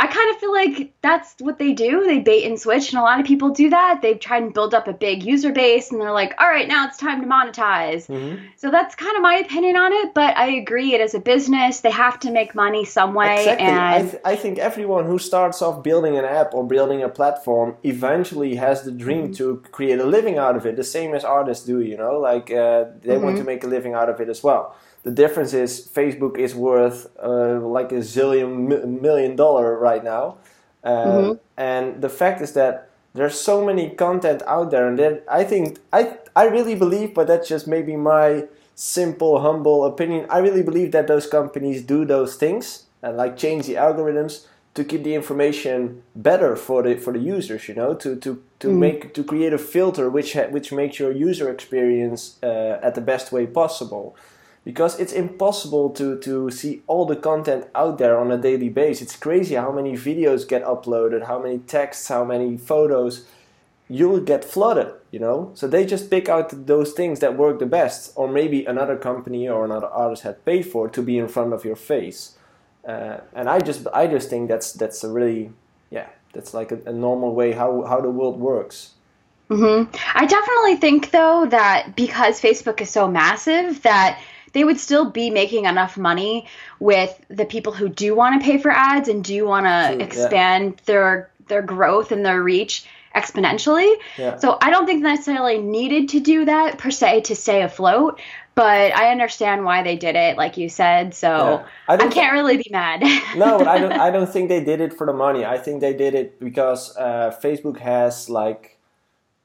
I 0.00 0.06
kind 0.06 0.30
of 0.30 0.40
feel 0.40 0.50
like 0.50 0.94
that's 1.02 1.34
what 1.40 1.58
they 1.58 1.74
do. 1.74 2.04
They 2.06 2.20
bait 2.20 2.46
and 2.46 2.58
switch, 2.58 2.90
and 2.90 2.98
a 2.98 3.02
lot 3.02 3.20
of 3.20 3.26
people 3.26 3.50
do 3.50 3.68
that. 3.68 4.00
They 4.00 4.14
try 4.14 4.38
and 4.38 4.52
build 4.54 4.72
up 4.72 4.88
a 4.88 4.94
big 4.94 5.22
user 5.22 5.52
base, 5.52 5.92
and 5.92 6.00
they're 6.00 6.10
like, 6.10 6.32
all 6.38 6.48
right, 6.48 6.66
now 6.66 6.86
it's 6.86 6.96
time 6.96 7.20
to 7.20 7.26
monetize. 7.26 8.06
Mm-hmm. 8.06 8.46
So 8.56 8.70
that's 8.70 8.94
kind 8.94 9.14
of 9.14 9.20
my 9.20 9.34
opinion 9.34 9.76
on 9.76 9.92
it, 9.92 10.14
but 10.14 10.38
I 10.38 10.52
agree 10.52 10.94
it 10.94 11.02
is 11.02 11.12
a 11.12 11.20
business. 11.20 11.80
They 11.80 11.90
have 11.90 12.18
to 12.20 12.30
make 12.30 12.54
money 12.54 12.86
some 12.86 13.12
way. 13.12 13.40
Exactly. 13.40 13.66
I, 13.66 13.96
And 13.96 14.10
th- 14.12 14.22
I 14.24 14.36
think 14.36 14.58
everyone 14.58 15.04
who 15.04 15.18
starts 15.18 15.60
off 15.60 15.82
building 15.82 16.16
an 16.16 16.24
app 16.24 16.54
or 16.54 16.66
building 16.66 17.02
a 17.02 17.10
platform 17.10 17.76
eventually 17.84 18.54
has 18.54 18.84
the 18.84 18.92
dream 18.92 19.24
mm-hmm. 19.24 19.32
to 19.34 19.62
create 19.70 19.98
a 19.98 20.06
living 20.06 20.38
out 20.38 20.56
of 20.56 20.64
it, 20.64 20.76
the 20.76 20.82
same 20.82 21.14
as 21.14 21.24
artists 21.24 21.66
do, 21.66 21.82
you 21.82 21.98
know, 21.98 22.18
like 22.18 22.50
uh, 22.50 22.86
they 23.02 23.18
want 23.18 23.36
to 23.36 23.42
mm-hmm. 23.42 23.46
make 23.48 23.64
a 23.64 23.66
living 23.66 23.92
out 23.92 24.08
of 24.08 24.18
it 24.18 24.30
as 24.30 24.42
well. 24.42 24.74
The 25.02 25.10
difference 25.10 25.54
is 25.54 25.88
Facebook 25.88 26.36
is 26.38 26.54
worth 26.54 27.06
uh, 27.22 27.58
like 27.60 27.90
a 27.92 28.00
zillion 28.02 29.00
million 29.00 29.36
dollar 29.36 29.78
right 29.78 30.04
now. 30.04 30.36
Uh, 30.84 31.34
And 31.56 32.00
the 32.00 32.08
fact 32.08 32.40
is 32.40 32.52
that 32.52 32.88
there's 33.14 33.38
so 33.38 33.64
many 33.64 33.90
content 33.90 34.42
out 34.46 34.70
there, 34.70 34.86
and 34.88 34.98
then 34.98 35.20
I 35.28 35.44
think 35.44 35.78
I 35.92 36.16
I 36.34 36.44
really 36.56 36.74
believe, 36.74 37.12
but 37.14 37.26
that's 37.26 37.48
just 37.48 37.66
maybe 37.66 37.96
my 37.96 38.46
simple, 38.74 39.40
humble 39.40 39.84
opinion. 39.84 40.26
I 40.30 40.38
really 40.38 40.62
believe 40.62 40.90
that 40.92 41.06
those 41.06 41.26
companies 41.28 41.82
do 41.82 42.04
those 42.06 42.36
things 42.36 42.86
and 43.02 43.16
like 43.16 43.36
change 43.36 43.66
the 43.66 43.74
algorithms 43.74 44.46
to 44.74 44.84
keep 44.84 45.02
the 45.02 45.14
information 45.14 46.02
better 46.14 46.56
for 46.56 46.82
the 46.82 46.94
for 46.96 47.12
the 47.12 47.18
users. 47.36 47.68
You 47.68 47.74
know, 47.74 47.94
to 47.94 48.16
to 48.16 48.30
to 48.60 48.68
make 48.70 49.12
to 49.14 49.22
create 49.24 49.52
a 49.52 49.58
filter 49.58 50.08
which 50.08 50.32
ha- 50.34 50.48
which 50.50 50.72
makes 50.72 50.98
your 50.98 51.12
user 51.12 51.50
experience 51.50 52.38
uh, 52.42 52.78
at 52.86 52.94
the 52.94 53.00
best 53.02 53.32
way 53.32 53.46
possible 53.46 54.14
because 54.64 54.98
it's 55.00 55.12
impossible 55.12 55.90
to 55.90 56.18
to 56.20 56.50
see 56.50 56.82
all 56.86 57.06
the 57.06 57.16
content 57.16 57.66
out 57.74 57.98
there 57.98 58.18
on 58.18 58.30
a 58.30 58.36
daily 58.38 58.68
basis. 58.68 59.02
It's 59.02 59.16
crazy 59.16 59.54
how 59.54 59.72
many 59.72 59.92
videos 59.94 60.46
get 60.46 60.64
uploaded, 60.64 61.26
how 61.26 61.42
many 61.42 61.58
texts, 61.58 62.08
how 62.08 62.24
many 62.24 62.56
photos. 62.56 63.26
You'll 63.88 64.20
get 64.20 64.44
flooded, 64.44 64.92
you 65.10 65.18
know. 65.18 65.50
So 65.54 65.66
they 65.66 65.84
just 65.84 66.10
pick 66.10 66.28
out 66.28 66.66
those 66.66 66.92
things 66.92 67.18
that 67.20 67.36
work 67.36 67.58
the 67.58 67.66
best, 67.66 68.12
or 68.14 68.28
maybe 68.28 68.64
another 68.64 68.96
company 68.96 69.48
or 69.48 69.64
another 69.64 69.88
artist 69.88 70.22
had 70.22 70.44
paid 70.44 70.62
for 70.66 70.88
to 70.88 71.02
be 71.02 71.18
in 71.18 71.26
front 71.26 71.52
of 71.52 71.64
your 71.64 71.74
face. 71.74 72.36
Uh, 72.86 73.18
and 73.34 73.48
I 73.48 73.60
just 73.60 73.86
I 73.92 74.06
just 74.06 74.30
think 74.30 74.48
that's 74.48 74.72
that's 74.72 75.02
a 75.04 75.10
really 75.10 75.52
yeah 75.90 76.08
that's 76.32 76.54
like 76.54 76.70
a, 76.72 76.78
a 76.86 76.92
normal 76.92 77.34
way 77.34 77.52
how 77.52 77.82
how 77.82 78.00
the 78.00 78.10
world 78.10 78.38
works. 78.38 78.94
hmm 79.48 79.82
I 80.14 80.26
definitely 80.26 80.76
think 80.76 81.10
though 81.10 81.46
that 81.46 81.96
because 81.96 82.40
Facebook 82.40 82.80
is 82.80 82.90
so 82.90 83.08
massive 83.08 83.82
that 83.82 84.20
they 84.52 84.64
would 84.64 84.78
still 84.78 85.10
be 85.10 85.30
making 85.30 85.64
enough 85.64 85.96
money 85.96 86.46
with 86.78 87.18
the 87.28 87.44
people 87.44 87.72
who 87.72 87.88
do 87.88 88.14
want 88.14 88.40
to 88.40 88.44
pay 88.44 88.58
for 88.58 88.70
ads 88.70 89.08
and 89.08 89.24
do 89.24 89.46
want 89.46 89.66
to 89.66 89.68
yeah. 89.98 90.04
expand 90.04 90.80
their 90.86 91.30
their 91.48 91.62
growth 91.62 92.12
and 92.12 92.24
their 92.24 92.42
reach 92.42 92.86
exponentially. 93.14 93.92
Yeah. 94.16 94.36
So 94.36 94.56
I 94.60 94.70
don't 94.70 94.86
think 94.86 95.02
necessarily 95.02 95.58
needed 95.58 96.10
to 96.10 96.20
do 96.20 96.44
that 96.44 96.78
per 96.78 96.90
se 96.90 97.22
to 97.22 97.36
stay 97.36 97.62
afloat, 97.62 98.20
but 98.54 98.94
I 98.94 99.10
understand 99.10 99.64
why 99.64 99.82
they 99.82 99.96
did 99.96 100.16
it, 100.16 100.36
like 100.36 100.56
you 100.56 100.68
said. 100.68 101.14
So 101.14 101.28
Yeah. 101.28 101.66
I 101.88 101.94
I, 101.94 102.08
can't 102.08 102.32
really 102.32 102.56
be 102.56 102.68
mad. 102.70 103.02
no, 103.36 103.60
I 103.60 103.78
don't. 103.78 103.92
I 104.06 104.10
don't 104.10 104.30
think 104.30 104.48
they 104.48 104.62
did 104.62 104.80
it 104.80 104.94
for 104.94 105.06
the 105.06 105.12
money. 105.12 105.44
I 105.44 105.58
think 105.58 105.80
they 105.80 105.94
did 105.94 106.14
it 106.14 106.38
because 106.40 106.96
uh, 106.96 107.36
Facebook 107.42 107.78
has 107.78 108.30
like, 108.30 108.78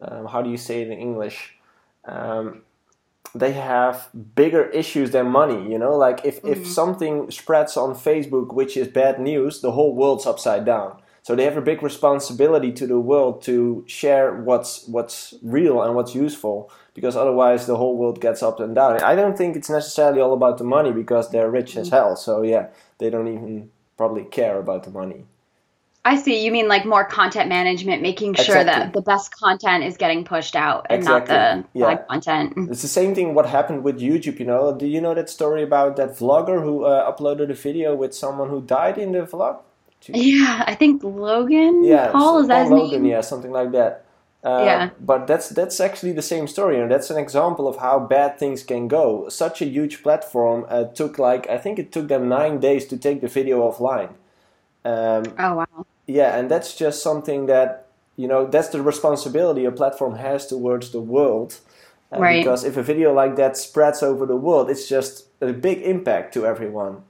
um, 0.02 0.26
how 0.28 0.42
do 0.42 0.50
you 0.50 0.58
say 0.58 0.82
it 0.82 0.90
in 0.90 1.00
English? 1.00 1.56
Um, 2.06 2.62
they 3.34 3.54
have 3.54 4.10
bigger 4.36 4.66
issues 4.70 5.12
than 5.12 5.28
money. 5.28 5.72
You 5.72 5.80
know, 5.80 5.96
like 5.96 6.26
if 6.26 6.38
if 6.44 6.60
mm-hmm. 6.60 6.64
something 6.66 7.32
spreads 7.32 7.78
on 7.78 7.96
Facebook, 7.96 8.54
which 8.54 8.78
is 8.78 8.88
bad 8.88 9.20
news, 9.20 9.62
the 9.62 9.72
whole 9.72 9.96
world's 9.96 10.26
upside 10.26 10.66
down. 10.66 11.02
So 11.24 11.36
they 11.36 11.46
have 11.46 11.58
a 11.58 11.62
big 11.62 11.82
responsibility 11.82 12.72
to 12.74 12.86
the 12.86 13.00
world 13.00 13.42
to 13.44 13.84
share 13.88 14.36
what's 14.36 14.88
what's 14.88 15.34
real 15.42 15.82
and 15.82 15.96
what's 15.96 16.14
useful, 16.14 16.70
because 16.94 17.16
otherwise 17.16 17.66
the 17.66 17.78
whole 17.78 17.98
world 17.98 18.22
gets 18.22 18.44
up 18.44 18.60
and 18.60 18.76
down. 18.76 19.02
I 19.02 19.16
don't 19.16 19.36
think 19.36 19.56
it's 19.56 19.70
necessarily 19.70 20.22
all 20.22 20.34
about 20.34 20.60
the 20.60 20.64
money 20.64 20.92
because 20.92 21.32
they're 21.32 21.50
rich 21.50 21.78
as 21.78 21.88
mm-hmm. 21.88 21.96
hell. 21.96 22.16
So 22.16 22.44
yeah, 22.44 22.68
they 23.00 23.10
don't 23.10 23.28
even 23.28 23.72
probably 23.98 24.26
care 24.26 24.60
about 24.60 24.84
the 24.84 24.92
money. 24.92 25.26
I 26.06 26.16
see. 26.18 26.46
You 26.46 26.52
mean 26.52 26.68
like 26.68 26.86
more 26.86 27.04
content 27.06 27.50
management, 27.50 28.02
making 28.02 28.36
sure 28.36 28.58
Exactly. 28.58 28.84
that 28.84 28.94
the 28.94 29.02
best 29.02 29.32
content 29.36 29.84
is 29.84 29.98
getting 29.98 30.24
pushed 30.24 30.56
out 30.56 30.86
and 30.90 31.00
Exactly. 31.00 31.36
not 31.36 31.64
the 31.74 31.80
Yeah. 31.80 31.86
bad 31.96 32.08
content. 32.08 32.54
It's 32.72 32.82
the 32.84 32.88
same 32.88 33.16
thing 33.16 33.34
what 33.34 33.48
happened 33.48 33.84
with 33.84 34.00
YouTube, 34.00 34.40
you 34.40 34.46
know. 34.46 34.74
Do 34.74 34.86
you 34.86 35.02
know 35.02 35.16
that 35.16 35.30
story 35.30 35.64
about 35.64 35.96
that 35.98 36.12
vlogger 36.12 36.62
who 36.62 36.84
uh, 36.86 37.12
uploaded 37.12 37.50
a 37.50 37.56
video 37.56 37.96
with 37.96 38.14
someone 38.14 38.50
who 38.50 38.62
died 38.62 38.98
in 38.98 39.12
the 39.14 39.24
vlog? 39.34 39.58
Yeah, 40.10 40.64
I 40.68 40.76
think 40.76 41.04
Logan 41.04 41.84
Yeah, 41.84 42.12
Paul 42.12 42.42
is 42.42 42.48
that 42.50 42.62
his 42.62 42.70
Paul 42.70 42.80
Logan, 42.82 43.02
name? 43.04 43.12
yeah, 43.12 43.22
something 43.22 43.52
like 43.52 43.72
that. 43.72 43.92
Uh, 44.44 44.62
Yeah. 44.66 44.90
But 45.00 45.26
that's 45.26 45.50
that's 45.50 45.80
actually 45.80 46.14
the 46.14 46.22
same 46.34 46.48
story, 46.48 46.80
and 46.80 46.92
that's 46.92 47.10
an 47.10 47.18
example 47.18 47.66
of 47.68 47.78
how 47.78 47.98
bad 48.00 48.38
things 48.38 48.64
can 48.64 48.88
go. 48.88 49.28
Such 49.30 49.62
a 49.62 49.66
huge 49.66 50.04
platform 50.04 50.66
uh, 50.70 50.84
took 51.00 51.18
like 51.18 51.50
I 51.50 51.58
think 51.58 51.80
it 51.80 51.92
took 51.92 52.08
them 52.08 52.30
nine 52.30 52.60
days 52.60 52.86
to 52.88 52.98
take 52.98 53.22
the 53.22 53.28
video 53.40 53.58
offline. 53.68 54.12
Um, 54.86 55.24
Oh 55.40 55.56
wow. 55.56 55.86
Yeah, 56.08 56.38
and 56.38 56.50
that's 56.50 56.76
just 56.76 57.02
something 57.02 57.46
that 57.48 57.88
you 58.16 58.28
know 58.28 58.46
that's 58.46 58.70
the 58.70 58.82
responsibility 58.82 59.66
a 59.66 59.72
platform 59.72 60.16
has 60.18 60.48
towards 60.48 60.92
the 60.92 61.02
world. 61.02 61.60
Uh, 62.12 62.20
Right. 62.20 62.44
Because 62.44 62.64
if 62.64 62.78
a 62.78 62.84
video 62.84 63.12
like 63.14 63.36
that 63.36 63.58
spreads 63.58 64.04
over 64.04 64.26
the 64.26 64.36
world, 64.36 64.70
it's 64.70 64.88
just 64.88 65.26
a 65.42 65.52
big 65.52 65.82
impact 65.82 66.34
to 66.36 66.46
everyone, 66.46 67.02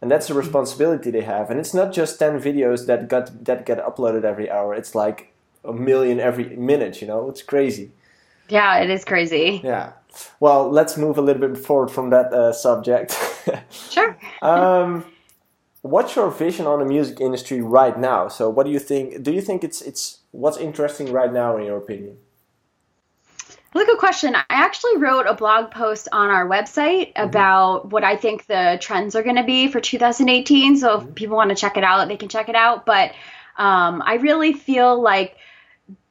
and 0.00 0.10
that's 0.10 0.28
the 0.28 0.34
responsibility 0.34 1.10
they 1.10 1.22
have. 1.22 1.50
And 1.50 1.58
it's 1.58 1.74
not 1.74 1.92
just 1.92 2.18
ten 2.18 2.40
videos 2.40 2.86
that 2.86 3.08
got 3.08 3.44
that 3.44 3.66
get 3.66 3.78
uploaded 3.84 4.24
every 4.24 4.48
hour. 4.50 4.74
It's 4.74 4.94
like 4.94 5.32
a 5.64 5.72
million 5.72 6.20
every 6.20 6.56
minute. 6.56 7.00
You 7.02 7.08
know, 7.08 7.28
it's 7.28 7.42
crazy. 7.42 7.90
Yeah, 8.48 8.78
it 8.78 8.88
is 8.90 9.04
crazy. 9.04 9.60
Yeah. 9.62 9.92
Well, 10.40 10.70
let's 10.70 10.96
move 10.96 11.18
a 11.18 11.20
little 11.20 11.46
bit 11.48 11.58
forward 11.58 11.90
from 11.90 12.10
that 12.10 12.32
uh, 12.32 12.52
subject. 12.52 13.16
Sure. 13.70 14.16
um, 14.42 15.04
what's 15.88 16.16
your 16.16 16.30
vision 16.30 16.66
on 16.66 16.80
the 16.80 16.84
music 16.84 17.20
industry 17.20 17.60
right 17.60 17.98
now? 17.98 18.28
So, 18.28 18.48
what 18.50 18.66
do 18.66 18.72
you 18.72 18.78
think? 18.78 19.22
Do 19.22 19.32
you 19.32 19.40
think 19.40 19.64
it's 19.64 19.80
it's 19.82 20.20
what's 20.30 20.58
interesting 20.58 21.12
right 21.12 21.32
now 21.32 21.56
in 21.56 21.64
your 21.64 21.78
opinion? 21.78 22.18
Really 23.74 23.86
good 23.86 23.98
question. 23.98 24.34
I 24.34 24.44
actually 24.48 24.96
wrote 24.96 25.26
a 25.26 25.34
blog 25.34 25.70
post 25.70 26.08
on 26.10 26.30
our 26.30 26.48
website 26.48 27.12
about 27.16 27.90
what 27.90 28.02
I 28.02 28.16
think 28.16 28.46
the 28.46 28.78
trends 28.80 29.14
are 29.14 29.22
going 29.22 29.36
to 29.36 29.44
be 29.44 29.68
for 29.68 29.78
2018. 29.78 30.78
So 30.78 31.00
if 31.00 31.14
people 31.14 31.36
want 31.36 31.50
to 31.50 31.56
check 31.56 31.76
it 31.76 31.84
out, 31.84 32.08
they 32.08 32.16
can 32.16 32.30
check 32.30 32.48
it 32.48 32.54
out. 32.54 32.86
But 32.86 33.10
um, 33.58 34.02
I 34.04 34.14
really 34.14 34.54
feel 34.54 35.00
like 35.00 35.36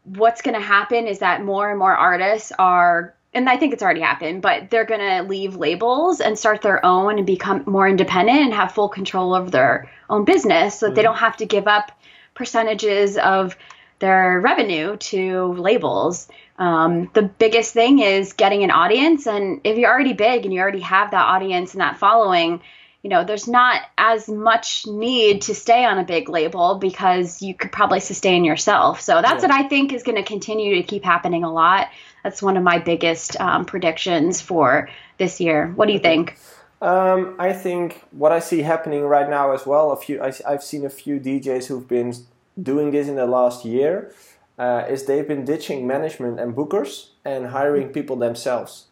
what's 0.03 0.43
going 0.43 0.53
to 0.53 0.65
happen 0.65 1.07
is 1.07 1.19
that 1.19 1.43
more 1.43 1.69
and 1.69 1.79
more 1.79 1.95
artists 1.95 2.51
are, 2.59 3.15
and 3.38 3.50
I 3.50 3.58
think 3.58 3.73
it's 3.73 3.84
already 3.84 4.02
happened, 4.02 4.41
but 4.41 4.69
they're 4.69 4.86
going 4.86 5.00
to 5.00 5.30
leave 5.30 5.56
labels 5.56 6.19
and 6.19 6.38
start 6.38 6.62
their 6.62 6.84
own 6.86 7.17
and 7.17 7.26
become 7.26 7.63
more 7.65 7.88
independent 7.88 8.39
and 8.39 8.54
have 8.54 8.73
full 8.73 8.89
control 8.89 9.34
of 9.36 9.52
their 9.52 9.89
own 10.10 10.26
business 10.26 10.80
so 10.80 10.88
that 10.88 10.95
they 10.95 11.04
don't 11.04 11.17
have 11.17 11.38
to 11.38 11.45
give 11.45 11.67
up 11.67 11.91
percentages 12.34 13.17
of 13.17 13.56
their 14.00 14.39
revenue 14.39 14.97
to 14.97 15.54
labels. 15.54 16.28
Um, 16.60 17.10
the 17.13 17.23
biggest 17.23 17.73
thing 17.73 18.00
is 18.00 18.34
getting 18.34 18.63
an 18.63 18.71
audience. 18.71 19.28
And 19.28 19.62
if 19.63 19.78
you're 19.78 19.91
already 19.91 20.13
big 20.13 20.45
and 20.45 20.54
you 20.54 20.60
already 20.60 20.82
have 20.82 21.12
that 21.12 21.26
audience 21.26 21.73
and 21.73 21.82
that 21.82 21.97
following, 21.97 22.62
you 23.04 23.10
know, 23.10 23.23
there's 23.23 23.47
not 23.47 23.82
as 23.97 24.28
much 24.28 24.86
need 24.88 25.43
to 25.43 25.56
stay 25.56 25.86
on 25.86 25.97
a 25.97 26.04
big 26.04 26.30
label 26.30 26.76
because 26.76 27.41
you 27.41 27.54
could 27.54 27.71
probably 27.71 28.00
sustain 28.00 28.43
yourself. 28.43 29.02
So 29.02 29.21
that's 29.21 29.43
Yeah. 29.43 29.50
what 29.50 29.65
I 29.65 29.67
think 29.67 29.93
is 29.93 30.04
going 30.04 30.17
to 30.17 30.23
continue 30.23 30.76
to 30.76 30.84
keep 30.84 31.04
happening 31.04 31.43
a 31.43 31.52
lot. 31.52 31.88
That's 32.27 32.41
one 32.41 32.57
of 32.57 32.63
my 32.63 32.77
biggest 32.77 33.39
um, 33.39 33.63
predictions 33.63 34.41
for 34.41 34.89
this 35.17 35.39
year. 35.39 35.71
What 35.77 35.85
do 35.87 35.93
you 35.93 35.99
think? 35.99 36.37
Um, 36.81 37.37
I 37.39 37.53
think 37.53 38.03
what 38.11 38.33
I 38.33 38.39
see 38.39 38.63
happening 38.63 39.03
right 39.03 39.29
now 39.29 39.53
as 39.53 39.65
well. 39.65 39.93
A 39.93 39.95
few 39.95 40.21
I, 40.21 40.33
I've 40.45 40.61
seen 40.61 40.83
a 40.85 40.89
few 40.89 41.21
DJs 41.21 41.67
who've 41.67 41.87
been 41.87 42.13
doing 42.61 42.91
this 42.91 43.07
in 43.07 43.15
the 43.15 43.25
last 43.25 43.63
year. 43.63 44.11
Uh, 44.59 44.83
is 44.89 45.05
they've 45.05 45.25
been 45.25 45.45
ditching 45.45 45.87
management 45.87 46.37
and 46.37 46.53
bookers 46.53 47.11
and 47.23 47.47
hiring 47.47 47.93
people 47.93 48.17
themselves. 48.17 48.87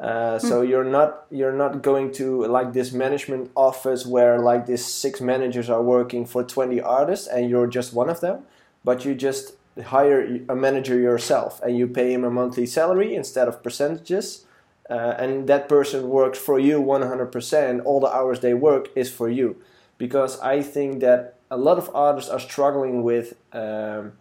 Uh, 0.00 0.40
so 0.40 0.62
you're 0.62 0.90
not 0.98 1.26
you're 1.30 1.52
not 1.64 1.82
going 1.82 2.10
to 2.14 2.44
like 2.46 2.72
this 2.72 2.90
management 2.90 3.52
office 3.54 4.04
where 4.04 4.40
like 4.40 4.66
these 4.66 4.84
six 4.84 5.20
managers 5.20 5.70
are 5.70 5.84
working 5.84 6.26
for 6.26 6.42
20 6.42 6.80
artists 6.80 7.28
and 7.28 7.48
you're 7.48 7.68
just 7.68 7.94
one 7.94 8.10
of 8.10 8.18
them, 8.18 8.42
but 8.82 9.04
you 9.04 9.14
just 9.14 9.52
hire 9.80 10.40
a 10.48 10.54
manager 10.54 10.98
yourself 10.98 11.60
and 11.62 11.76
you 11.76 11.86
pay 11.86 12.12
him 12.12 12.24
a 12.24 12.30
monthly 12.30 12.66
salary 12.66 13.14
instead 13.14 13.48
of 13.48 13.62
percentages. 13.62 14.44
Uh, 14.90 15.14
and 15.18 15.48
that 15.48 15.68
person 15.68 16.08
works 16.08 16.38
for 16.38 16.58
you 16.58 16.82
100%. 16.82 17.84
All 17.84 18.00
the 18.00 18.08
hours 18.12 18.40
they 18.40 18.52
work 18.52 18.88
is 18.94 19.10
for 19.10 19.30
you, 19.30 19.56
because 19.96 20.38
I 20.40 20.60
think 20.60 21.00
that 21.00 21.38
a 21.50 21.56
lot 21.56 21.78
of 21.78 21.90
artists 21.94 22.30
are 22.30 22.40
struggling 22.40 23.02
with 23.02 23.34
um, 23.52 24.12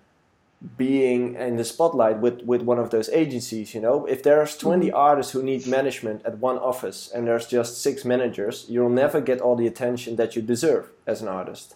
being 0.77 1.35
in 1.35 1.57
the 1.57 1.63
spotlight 1.63 2.19
with, 2.19 2.43
with 2.43 2.61
one 2.61 2.77
of 2.77 2.91
those 2.91 3.09
agencies. 3.09 3.73
You 3.73 3.81
know, 3.81 4.05
if 4.05 4.21
there's 4.21 4.55
20 4.55 4.91
artists 4.91 5.33
who 5.33 5.41
need 5.41 5.65
management 5.65 6.23
at 6.25 6.37
one 6.37 6.57
office 6.57 7.11
and 7.13 7.27
there's 7.27 7.47
just 7.47 7.81
six 7.81 8.05
managers, 8.05 8.65
you'll 8.69 8.89
never 8.89 9.19
get 9.19 9.41
all 9.41 9.55
the 9.55 9.67
attention 9.67 10.15
that 10.17 10.35
you 10.35 10.41
deserve 10.41 10.91
as 11.07 11.21
an 11.21 11.27
artist. 11.27 11.75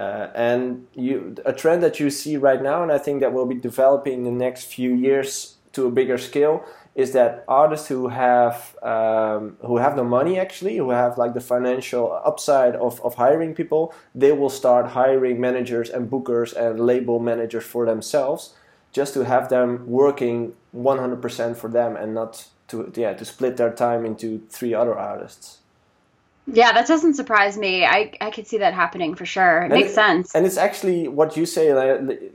Uh, 0.00 0.30
and 0.34 0.86
you, 0.94 1.36
a 1.44 1.52
trend 1.52 1.82
that 1.82 2.00
you 2.00 2.08
see 2.08 2.38
right 2.38 2.62
now, 2.62 2.82
and 2.82 2.90
I 2.90 2.96
think 2.96 3.20
that 3.20 3.34
will 3.34 3.44
be 3.44 3.54
developing 3.54 4.14
in 4.14 4.24
the 4.24 4.44
next 4.46 4.64
few 4.64 4.94
years 4.94 5.56
to 5.74 5.86
a 5.86 5.90
bigger 5.90 6.16
scale, 6.16 6.64
is 6.94 7.12
that 7.12 7.44
artists 7.46 7.88
who 7.88 8.08
have 8.08 8.76
um, 8.82 9.58
who 9.60 9.76
have 9.76 9.96
the 9.96 10.02
money 10.02 10.38
actually, 10.38 10.78
who 10.78 10.88
have 10.90 11.18
like 11.18 11.34
the 11.34 11.40
financial 11.40 12.18
upside 12.24 12.76
of, 12.76 12.98
of 13.02 13.16
hiring 13.16 13.54
people, 13.54 13.94
they 14.14 14.32
will 14.32 14.48
start 14.48 14.86
hiring 14.86 15.38
managers 15.38 15.90
and 15.90 16.10
bookers 16.10 16.54
and 16.56 16.80
label 16.80 17.18
managers 17.18 17.64
for 17.64 17.84
themselves, 17.84 18.54
just 18.92 19.12
to 19.12 19.26
have 19.26 19.50
them 19.50 19.86
working 19.86 20.54
100% 20.74 21.56
for 21.56 21.68
them 21.68 21.94
and 21.94 22.14
not 22.14 22.48
to 22.68 22.90
yeah 22.96 23.12
to 23.12 23.24
split 23.26 23.58
their 23.58 23.72
time 23.72 24.06
into 24.06 24.40
three 24.48 24.72
other 24.72 24.98
artists. 24.98 25.59
Yeah, 26.52 26.72
that 26.72 26.86
doesn't 26.86 27.14
surprise 27.14 27.56
me. 27.56 27.84
I, 27.84 28.12
I 28.20 28.30
could 28.30 28.46
see 28.46 28.58
that 28.58 28.74
happening 28.74 29.14
for 29.14 29.26
sure. 29.26 29.58
It 29.62 29.64
And 29.64 29.72
makes 29.72 29.90
it- 29.90 29.94
sense. 29.94 30.34
And 30.34 30.46
it's 30.46 30.56
actually 30.56 31.08
what 31.08 31.36
you 31.36 31.46
say. 31.46 31.72
Like, 31.74 32.32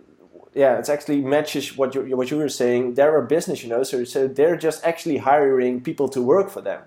yeah, 0.54 0.78
it's 0.80 0.90
actually 0.90 1.22
matches 1.22 1.78
what 1.78 1.94
you 1.96 2.16
what 2.18 2.32
you 2.32 2.38
were 2.38 2.50
saying. 2.50 2.94
They're 2.96 3.18
a 3.18 3.26
business, 3.26 3.64
you 3.64 3.70
know, 3.70 3.84
so 3.84 4.04
so 4.06 4.28
they're 4.28 4.56
just 4.58 4.86
actually 4.86 5.18
hiring 5.18 5.82
people 5.82 6.08
to 6.10 6.22
work 6.22 6.50
for 6.50 6.62
them. 6.62 6.82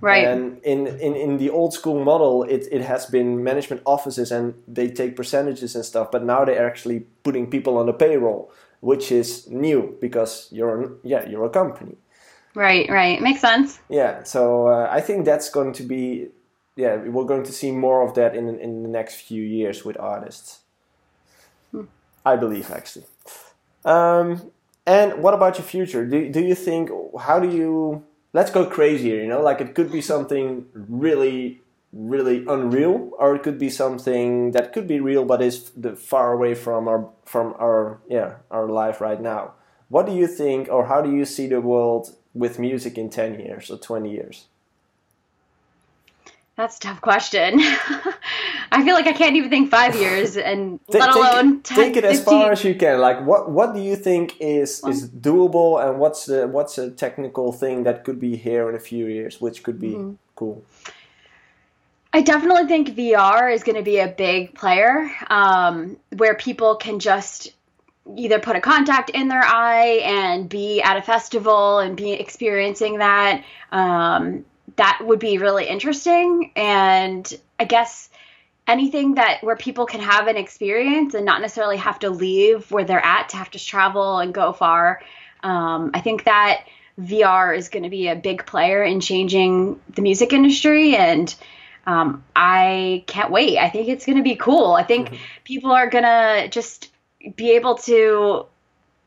right. 0.00 0.24
And 0.26 0.58
in, 0.62 0.86
in, 0.86 1.16
in 1.16 1.36
the 1.38 1.50
old 1.50 1.72
school 1.74 2.04
model, 2.04 2.44
it, 2.44 2.62
it 2.70 2.80
has 2.82 3.06
been 3.06 3.42
management 3.42 3.82
offices 3.84 4.30
and 4.32 4.54
they 4.68 4.88
take 4.88 5.16
percentages 5.16 5.74
and 5.74 5.84
stuff. 5.84 6.10
But 6.12 6.22
now 6.24 6.44
they're 6.44 6.66
actually 6.66 7.00
putting 7.24 7.50
people 7.50 7.76
on 7.76 7.86
the 7.86 7.92
payroll, 7.92 8.52
which 8.80 9.10
is 9.12 9.48
new 9.50 9.96
because 10.00 10.48
you're 10.52 10.92
yeah 11.02 11.28
you're 11.28 11.44
a 11.44 11.50
company. 11.50 11.96
right, 12.54 12.88
right. 12.88 13.20
Makes 13.20 13.40
sense. 13.40 13.80
Yeah, 13.90 14.22
so 14.24 14.68
uh, 14.68 14.88
I 14.98 15.00
think 15.02 15.24
that's 15.24 15.50
going 15.50 15.72
to 15.74 15.82
be 15.82 16.28
yeah 16.76 16.96
we're 16.96 17.24
going 17.24 17.44
to 17.44 17.52
see 17.52 17.70
more 17.70 18.06
of 18.06 18.14
that 18.14 18.34
in 18.34 18.48
in 18.58 18.82
the 18.82 18.88
next 18.88 19.16
few 19.16 19.42
years 19.42 19.84
with 19.84 19.98
artists. 19.98 20.60
I 22.24 22.36
believe 22.36 22.70
actually. 22.70 23.06
Um, 23.84 24.50
and 24.86 25.22
what 25.22 25.34
about 25.34 25.58
your 25.58 25.66
future? 25.66 26.06
Do 26.06 26.28
do 26.28 26.40
you 26.40 26.54
think 26.54 26.90
how 27.18 27.40
do 27.40 27.48
you 27.48 28.04
let's 28.32 28.50
go 28.50 28.66
crazier? 28.66 29.16
You 29.22 29.28
know, 29.28 29.42
like 29.42 29.60
it 29.60 29.74
could 29.74 29.90
be 29.90 30.00
something 30.00 30.66
really 30.74 31.62
really 31.92 32.44
unreal, 32.46 33.10
or 33.18 33.34
it 33.34 33.42
could 33.42 33.58
be 33.58 33.70
something 33.70 34.52
that 34.52 34.72
could 34.72 34.86
be 34.86 35.00
real 35.00 35.24
but 35.24 35.42
is 35.42 35.70
the 35.70 35.96
far 35.96 36.32
away 36.32 36.54
from 36.54 36.88
our 36.88 37.08
from 37.24 37.54
our 37.58 38.00
yeah 38.08 38.36
our 38.50 38.68
life 38.68 39.00
right 39.00 39.20
now. 39.20 39.54
What 39.88 40.06
do 40.06 40.12
you 40.12 40.28
think, 40.28 40.68
or 40.68 40.86
how 40.86 41.00
do 41.02 41.10
you 41.10 41.24
see 41.24 41.48
the 41.48 41.60
world 41.60 42.14
with 42.32 42.60
music 42.60 42.96
in 42.96 43.10
ten 43.10 43.40
years 43.40 43.70
or 43.70 43.78
twenty 43.78 44.12
years? 44.12 44.46
That's 46.60 46.76
a 46.76 46.80
tough 46.80 47.00
question. 47.00 47.60
I 48.72 48.84
feel 48.84 48.94
like 48.94 49.06
I 49.06 49.12
can't 49.14 49.36
even 49.36 49.50
think 49.50 49.70
five 49.70 49.94
years, 49.96 50.36
and 50.50 50.78
Ta- 50.92 50.98
let 51.00 51.12
take 51.14 51.16
alone 51.16 51.56
it, 51.58 51.64
10, 51.64 51.76
take 51.76 51.96
it 51.96 52.04
as 52.04 52.18
15. 52.18 52.24
far 52.24 52.52
as 52.52 52.64
you 52.64 52.74
can. 52.74 53.00
Like, 53.00 53.24
what 53.26 53.50
what 53.50 53.74
do 53.74 53.80
you 53.80 53.96
think 53.96 54.36
is 54.40 54.84
is 54.84 55.08
doable, 55.08 55.82
and 55.84 55.98
what's 55.98 56.26
the 56.26 56.46
what's 56.48 56.78
a 56.78 56.90
technical 56.90 57.52
thing 57.52 57.84
that 57.84 58.04
could 58.04 58.20
be 58.20 58.36
here 58.36 58.68
in 58.70 58.74
a 58.76 58.80
few 58.80 59.06
years, 59.06 59.40
which 59.40 59.62
could 59.62 59.80
be 59.80 59.92
Mm-hmm. 59.94 60.14
cool? 60.36 60.62
I 62.12 62.22
definitely 62.22 62.66
think 62.66 62.90
VR 62.90 63.54
is 63.54 63.62
going 63.62 63.76
to 63.76 63.82
be 63.84 63.98
a 63.98 64.08
big 64.08 64.54
player 64.54 65.10
um, 65.30 65.96
where 66.16 66.34
people 66.34 66.76
can 66.76 66.98
just 66.98 67.52
either 68.16 68.40
put 68.40 68.56
a 68.56 68.60
contact 68.60 69.10
in 69.10 69.28
their 69.28 69.44
eye 69.44 70.00
and 70.04 70.48
be 70.48 70.82
at 70.82 70.96
a 70.96 71.02
festival 71.02 71.78
and 71.78 71.96
be 71.96 72.12
experiencing 72.12 72.98
that. 72.98 73.44
Um, 73.72 74.44
that 74.80 75.02
would 75.04 75.18
be 75.18 75.36
really 75.36 75.66
interesting. 75.68 76.52
And 76.56 77.30
I 77.58 77.66
guess 77.66 78.08
anything 78.66 79.14
that 79.16 79.42
where 79.42 79.56
people 79.56 79.84
can 79.84 80.00
have 80.00 80.26
an 80.26 80.38
experience 80.38 81.12
and 81.12 81.26
not 81.26 81.42
necessarily 81.42 81.76
have 81.76 81.98
to 81.98 82.08
leave 82.08 82.70
where 82.70 82.84
they're 82.84 83.04
at 83.04 83.28
to 83.30 83.36
have 83.36 83.50
to 83.50 83.58
travel 83.58 84.18
and 84.18 84.32
go 84.32 84.54
far. 84.54 85.02
Um, 85.42 85.90
I 85.92 86.00
think 86.00 86.24
that 86.24 86.64
VR 86.98 87.54
is 87.54 87.68
going 87.68 87.82
to 87.82 87.90
be 87.90 88.08
a 88.08 88.16
big 88.16 88.46
player 88.46 88.82
in 88.82 89.00
changing 89.00 89.78
the 89.94 90.00
music 90.00 90.32
industry 90.32 90.96
and 90.96 91.34
um, 91.86 92.24
I 92.34 93.04
can't 93.06 93.30
wait. 93.30 93.58
I 93.58 93.68
think 93.68 93.88
it's 93.88 94.06
going 94.06 94.18
to 94.18 94.24
be 94.24 94.36
cool. 94.36 94.72
I 94.72 94.82
think 94.82 95.18
people 95.44 95.72
are 95.72 95.90
going 95.90 96.04
to 96.04 96.48
just 96.48 96.90
be 97.36 97.50
able 97.52 97.74
to, 97.74 98.46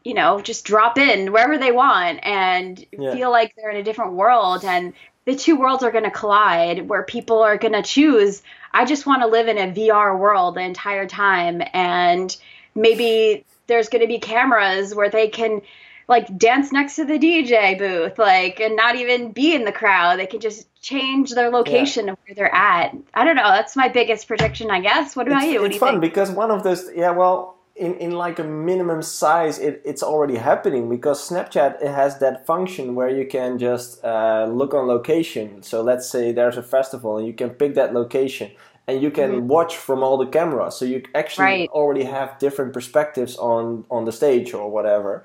you 0.03 0.13
know, 0.13 0.39
just 0.39 0.65
drop 0.65 0.99
in 0.99 1.31
wherever 1.31 1.57
they 1.57 1.71
want 1.71 2.19
and 2.23 2.85
Yeah. 2.91 3.13
feel 3.15 3.31
like 3.31 3.53
they're 3.55 3.71
in 3.71 3.77
a 3.77 3.83
different 3.83 4.13
world. 4.13 4.65
And 4.65 4.93
the 5.25 5.35
two 5.35 5.55
worlds 5.55 5.83
are 5.83 5.91
going 5.91 6.03
to 6.03 6.11
collide 6.11 6.87
where 6.89 7.03
people 7.03 7.39
are 7.41 7.57
going 7.57 7.73
to 7.73 7.81
choose, 7.81 8.43
I 8.73 8.85
just 8.85 9.05
want 9.05 9.21
to 9.21 9.27
live 9.27 9.47
in 9.47 9.57
a 9.57 9.71
VR 9.71 10.17
world 10.17 10.55
the 10.55 10.61
entire 10.61 11.07
time. 11.07 11.61
And 11.73 12.35
maybe 12.75 13.45
there's 13.67 13.89
going 13.89 14.01
to 14.01 14.07
be 14.07 14.19
cameras 14.19 14.93
where 14.93 15.09
they 15.09 15.29
can 15.29 15.61
like 16.07 16.37
dance 16.37 16.71
next 16.71 16.97
to 16.97 17.05
the 17.05 17.17
DJ 17.17 17.77
booth, 17.77 18.19
like, 18.19 18.59
and 18.59 18.75
not 18.75 18.95
even 18.95 19.31
be 19.31 19.55
in 19.55 19.63
the 19.63 19.71
crowd. 19.71 20.19
They 20.19 20.25
can 20.25 20.41
just 20.41 20.67
change 20.81 21.31
their 21.31 21.49
location 21.49 22.09
of 22.09 22.17
where 22.25 22.35
they're 22.35 22.53
at. 22.53 22.93
I 23.13 23.23
don't 23.23 23.37
know. 23.37 23.43
That's 23.43 23.75
my 23.77 23.87
biggest 23.87 24.27
prediction, 24.27 24.69
I 24.69 24.81
guess. 24.81 25.15
What 25.15 25.27
about 25.27 25.43
it's, 25.43 25.53
you? 25.53 25.61
What 25.61 25.71
it's 25.71 25.79
fun 25.79 26.01
think? 26.01 26.01
because 26.01 26.29
one 26.29 26.51
of 26.51 26.63
those 26.63 26.89
yeah 26.93 27.11
well 27.11 27.57
in, 27.75 27.95
in 27.95 28.11
like 28.11 28.37
a 28.39 28.43
minimum 28.43 29.01
size 29.01 29.57
it, 29.59 29.81
it's 29.83 30.03
already 30.03 30.35
happening 30.35 30.89
because 30.89 31.27
snapchat 31.27 31.81
it 31.81 31.87
has 31.89 32.19
that 32.19 32.45
function 32.45 32.93
where 32.95 33.09
you 33.09 33.25
can 33.25 33.57
just 33.57 34.03
uh, 34.05 34.45
look 34.51 34.73
on 34.75 34.87
location 34.87 35.63
so 35.63 35.81
let's 35.81 36.07
say 36.09 36.31
there's 36.31 36.57
a 36.57 36.63
festival 36.63 37.17
and 37.17 37.25
you 37.25 37.33
can 37.33 37.49
pick 37.49 37.73
that 37.75 37.93
location 37.93 38.51
and 38.87 39.01
you 39.01 39.09
can 39.09 39.47
watch 39.47 39.77
from 39.77 40.03
all 40.03 40.17
the 40.17 40.27
cameras 40.27 40.75
so 40.75 40.85
you 40.85 41.01
actually 41.15 41.45
Mm-hmm. 41.45 41.61
Right. 41.61 41.69
already 41.71 42.03
have 42.03 42.37
different 42.39 42.73
perspectives 42.73 43.37
on 43.37 43.85
on 43.89 44.05
the 44.05 44.11
stage 44.11 44.53
or 44.53 44.69
whatever 44.69 45.23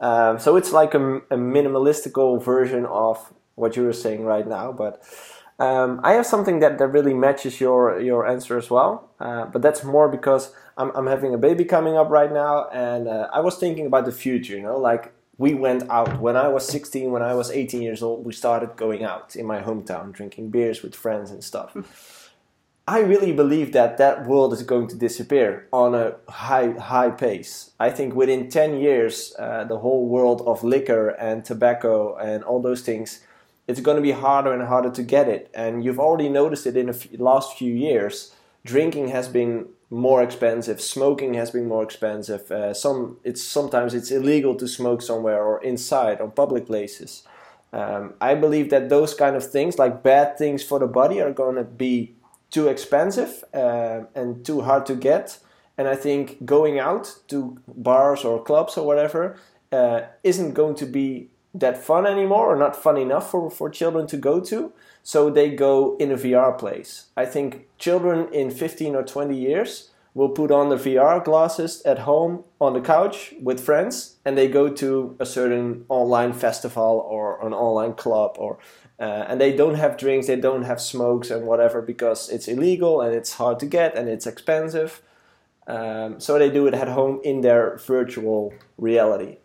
um, 0.00 0.38
so 0.38 0.56
it's 0.56 0.72
like 0.72 0.94
a, 0.94 1.16
a 1.30 1.36
minimalistical 1.36 2.42
version 2.42 2.84
of 2.86 3.32
what 3.54 3.74
you 3.76 3.82
were 3.84 3.92
saying 3.94 4.22
right 4.24 4.46
now 4.46 4.70
but 4.72 5.02
um, 5.58 6.00
I 6.02 6.12
have 6.12 6.26
something 6.26 6.60
that, 6.60 6.78
that 6.78 6.88
really 6.88 7.14
matches 7.14 7.60
your 7.60 7.98
your 8.00 8.26
answer 8.26 8.58
as 8.58 8.70
well, 8.70 9.10
uh, 9.18 9.46
but 9.46 9.62
that's 9.62 9.82
more 9.82 10.08
because 10.08 10.52
I'm, 10.76 10.90
I'm 10.94 11.06
having 11.06 11.32
a 11.32 11.38
baby 11.38 11.64
coming 11.64 11.96
up 11.96 12.10
right 12.10 12.32
now, 12.32 12.68
and 12.68 13.08
uh, 13.08 13.28
I 13.32 13.40
was 13.40 13.56
thinking 13.56 13.86
about 13.86 14.04
the 14.04 14.12
future. 14.12 14.56
You 14.56 14.62
know, 14.62 14.78
like 14.78 15.12
we 15.38 15.54
went 15.54 15.88
out 15.90 16.20
when 16.20 16.36
I 16.36 16.48
was 16.48 16.66
16, 16.68 17.10
when 17.10 17.22
I 17.22 17.34
was 17.34 17.50
18 17.50 17.80
years 17.80 18.02
old, 18.02 18.26
we 18.26 18.32
started 18.32 18.76
going 18.76 19.04
out 19.04 19.36
in 19.36 19.46
my 19.46 19.60
hometown, 19.60 20.12
drinking 20.12 20.50
beers 20.50 20.82
with 20.82 20.94
friends 20.94 21.30
and 21.30 21.42
stuff. 21.42 21.74
I 22.88 23.00
really 23.00 23.32
believe 23.32 23.72
that 23.72 23.98
that 23.98 24.26
world 24.26 24.52
is 24.52 24.62
going 24.62 24.86
to 24.88 24.96
disappear 24.96 25.66
on 25.72 25.94
a 25.94 26.16
high 26.28 26.70
high 26.72 27.10
pace. 27.10 27.70
I 27.80 27.90
think 27.90 28.14
within 28.14 28.48
10 28.48 28.78
years, 28.78 29.34
uh, 29.38 29.64
the 29.64 29.78
whole 29.78 30.06
world 30.06 30.42
of 30.46 30.62
liquor 30.62 31.08
and 31.08 31.44
tobacco 31.44 32.14
and 32.16 32.44
all 32.44 32.60
those 32.62 32.82
things 32.82 33.20
it's 33.66 33.80
going 33.80 33.96
to 33.96 34.02
be 34.02 34.12
harder 34.12 34.52
and 34.52 34.62
harder 34.62 34.90
to 34.90 35.02
get 35.02 35.28
it. 35.28 35.50
And 35.54 35.84
you've 35.84 36.00
already 36.00 36.28
noticed 36.28 36.66
it 36.66 36.76
in 36.76 36.86
the 36.86 37.16
last 37.18 37.56
few 37.56 37.72
years. 37.72 38.34
Drinking 38.64 39.08
has 39.08 39.28
been 39.28 39.66
more 39.90 40.22
expensive. 40.22 40.80
Smoking 40.80 41.34
has 41.34 41.50
been 41.50 41.68
more 41.68 41.82
expensive. 41.82 42.50
Uh, 42.50 42.74
some 42.74 43.18
it's 43.22 43.42
sometimes 43.42 43.94
it's 43.94 44.10
illegal 44.10 44.54
to 44.56 44.66
smoke 44.66 45.02
somewhere 45.02 45.42
or 45.42 45.62
inside 45.62 46.20
on 46.20 46.30
public 46.32 46.66
places. 46.66 47.22
Um, 47.72 48.14
I 48.20 48.34
believe 48.34 48.70
that 48.70 48.88
those 48.88 49.14
kind 49.14 49.36
of 49.36 49.48
things, 49.48 49.78
like 49.78 50.02
bad 50.02 50.38
things 50.38 50.62
for 50.62 50.78
the 50.78 50.86
body, 50.86 51.20
are 51.20 51.32
going 51.32 51.56
to 51.56 51.64
be 51.64 52.14
too 52.50 52.68
expensive 52.68 53.44
uh, 53.52 54.02
and 54.14 54.44
too 54.44 54.62
hard 54.62 54.86
to 54.86 54.94
get. 54.94 55.38
And 55.78 55.86
I 55.86 55.94
think 55.94 56.44
going 56.44 56.78
out 56.78 57.18
to 57.28 57.58
bars 57.68 58.24
or 58.24 58.42
clubs 58.42 58.78
or 58.78 58.86
whatever 58.86 59.36
uh, 59.72 60.02
isn't 60.22 60.54
going 60.54 60.74
to 60.76 60.86
be 60.86 61.28
that 61.58 61.82
fun 61.82 62.06
anymore 62.06 62.52
or 62.52 62.56
not 62.56 62.76
fun 62.76 62.96
enough 62.96 63.30
for, 63.30 63.50
for 63.50 63.70
children 63.70 64.06
to 64.08 64.16
go 64.16 64.40
to. 64.40 64.72
So 65.02 65.30
they 65.30 65.50
go 65.50 65.96
in 65.98 66.10
a 66.10 66.16
VR 66.16 66.56
place. 66.58 67.06
I 67.16 67.26
think 67.26 67.66
children 67.78 68.32
in 68.32 68.50
15 68.50 68.94
or 68.94 69.02
20 69.02 69.36
years 69.36 69.90
will 70.14 70.30
put 70.30 70.50
on 70.50 70.70
the 70.70 70.76
VR 70.76 71.22
glasses 71.22 71.82
at 71.82 72.00
home 72.00 72.42
on 72.60 72.72
the 72.72 72.80
couch 72.80 73.34
with 73.40 73.60
friends 73.60 74.16
and 74.24 74.36
they 74.36 74.48
go 74.48 74.68
to 74.68 75.14
a 75.20 75.26
certain 75.26 75.84
online 75.88 76.32
festival 76.32 77.06
or 77.08 77.46
an 77.46 77.52
online 77.52 77.92
club 77.92 78.34
or 78.38 78.58
uh, 78.98 79.26
and 79.28 79.38
they 79.38 79.54
don't 79.54 79.74
have 79.74 79.98
drinks, 79.98 80.26
they 80.26 80.36
don't 80.36 80.62
have 80.62 80.80
smokes 80.80 81.30
and 81.30 81.46
whatever 81.46 81.82
because 81.82 82.30
it's 82.30 82.48
illegal 82.48 83.02
and 83.02 83.14
it's 83.14 83.34
hard 83.34 83.60
to 83.60 83.66
get 83.66 83.94
and 83.94 84.08
it's 84.08 84.26
expensive. 84.26 85.02
Um, 85.66 86.18
so 86.18 86.38
they 86.38 86.50
do 86.50 86.66
it 86.66 86.74
at 86.74 86.88
home 86.88 87.20
in 87.22 87.42
their 87.42 87.76
virtual 87.76 88.54
reality. 88.78 89.36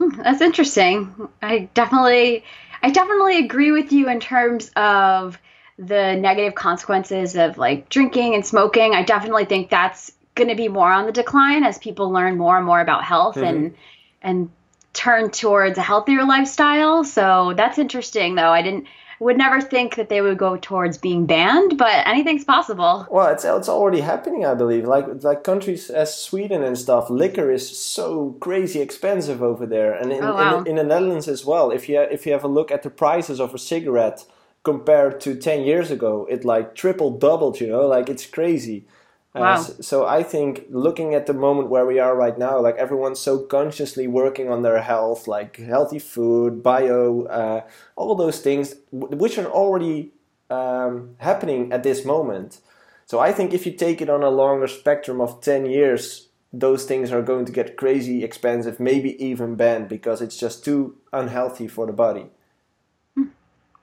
Hmm, 0.00 0.20
that's 0.22 0.40
interesting. 0.40 1.28
I 1.42 1.68
definitely, 1.74 2.44
I 2.82 2.90
definitely 2.90 3.38
agree 3.38 3.72
with 3.72 3.92
you 3.92 4.08
in 4.08 4.20
terms 4.20 4.70
of 4.76 5.38
the 5.78 6.16
negative 6.16 6.54
consequences 6.54 7.36
of 7.36 7.58
like 7.58 7.88
drinking 7.88 8.34
and 8.34 8.44
smoking. 8.44 8.94
I 8.94 9.02
definitely 9.02 9.44
think 9.44 9.70
that's 9.70 10.12
going 10.34 10.48
to 10.48 10.56
be 10.56 10.68
more 10.68 10.90
on 10.90 11.06
the 11.06 11.12
decline 11.12 11.64
as 11.64 11.78
people 11.78 12.10
learn 12.10 12.36
more 12.36 12.56
and 12.56 12.66
more 12.66 12.80
about 12.80 13.04
health 13.04 13.36
and 13.36 13.72
mm-hmm. 13.72 13.76
and 14.22 14.50
turn 14.92 15.30
towards 15.30 15.78
a 15.78 15.82
healthier 15.82 16.24
lifestyle. 16.24 17.04
So 17.04 17.54
that's 17.56 17.78
interesting, 17.78 18.34
though. 18.34 18.50
I 18.50 18.62
didn't 18.62 18.86
would 19.20 19.36
never 19.36 19.60
think 19.60 19.96
that 19.96 20.08
they 20.08 20.20
would 20.20 20.38
go 20.38 20.56
towards 20.56 20.96
being 20.98 21.26
banned, 21.26 21.76
but 21.76 22.06
anything's 22.06 22.44
possible. 22.44 23.06
Well, 23.10 23.28
it's 23.32 23.44
it's 23.44 23.68
already 23.68 24.00
happening, 24.00 24.44
I 24.46 24.54
believe. 24.54 24.84
Like 24.84 25.06
like 25.24 25.42
countries 25.44 25.90
as 25.90 26.14
Sweden 26.14 26.62
and 26.62 26.76
stuff, 26.78 27.10
liquor 27.10 27.50
is 27.50 27.64
so 27.78 28.36
crazy 28.40 28.80
expensive 28.80 29.42
over 29.42 29.66
there, 29.66 29.92
and 29.92 30.12
in, 30.12 30.22
Oh, 30.24 30.34
wow. 30.34 30.58
in, 30.60 30.66
in 30.68 30.76
the 30.76 30.84
Netherlands 30.84 31.28
as 31.28 31.44
well. 31.44 31.70
If 31.70 31.88
you 31.88 32.00
if 32.00 32.26
you 32.26 32.32
have 32.32 32.44
a 32.44 32.48
look 32.48 32.70
at 32.70 32.82
the 32.82 32.90
prices 32.90 33.40
of 33.40 33.54
a 33.54 33.58
cigarette 33.58 34.24
compared 34.62 35.20
to 35.20 35.34
ten 35.34 35.62
years 35.62 35.90
ago, 35.90 36.26
it 36.30 36.44
like 36.44 36.74
triple 36.74 37.10
doubled. 37.18 37.60
You 37.60 37.68
know, 37.68 37.86
like 37.86 38.08
it's 38.08 38.26
crazy. 38.26 38.86
Uh, 39.34 39.40
Wow. 39.40 39.52
s- 39.54 39.86
so 39.86 40.06
I 40.06 40.22
think 40.22 40.66
looking 40.70 41.14
at 41.14 41.26
the 41.26 41.34
moment 41.34 41.68
where 41.70 41.86
we 41.86 41.98
are 41.98 42.16
right 42.16 42.36
now, 42.38 42.60
like 42.60 42.76
everyone's 42.76 43.20
so 43.20 43.38
consciously 43.38 44.06
working 44.08 44.48
on 44.50 44.62
their 44.62 44.80
health, 44.80 45.28
like 45.28 45.56
healthy 45.58 45.98
food, 45.98 46.62
bio, 46.62 47.24
uh, 47.24 47.60
all 47.96 48.14
those 48.14 48.40
things, 48.40 48.76
which 48.90 49.38
are 49.38 49.46
already 49.46 50.12
um, 50.50 51.14
happening 51.18 51.72
at 51.72 51.82
this 51.82 52.04
moment. 52.04 52.60
So 53.06 53.18
I 53.20 53.32
think 53.32 53.52
if 53.52 53.66
you 53.66 53.72
take 53.72 54.00
it 54.00 54.10
on 54.10 54.22
a 54.22 54.30
longer 54.30 54.66
spectrum 54.66 55.20
of 55.20 55.40
10 55.40 55.66
years, 55.66 56.28
those 56.52 56.84
things 56.86 57.12
are 57.12 57.22
going 57.22 57.44
to 57.44 57.52
get 57.52 57.76
crazy 57.76 58.24
expensive, 58.24 58.80
maybe 58.80 59.22
even 59.22 59.54
banned 59.56 59.88
because 59.88 60.22
it's 60.22 60.38
just 60.38 60.64
too 60.64 60.96
unhealthy 61.12 61.68
for 61.68 61.86
the 61.86 61.92
body. 61.92 62.26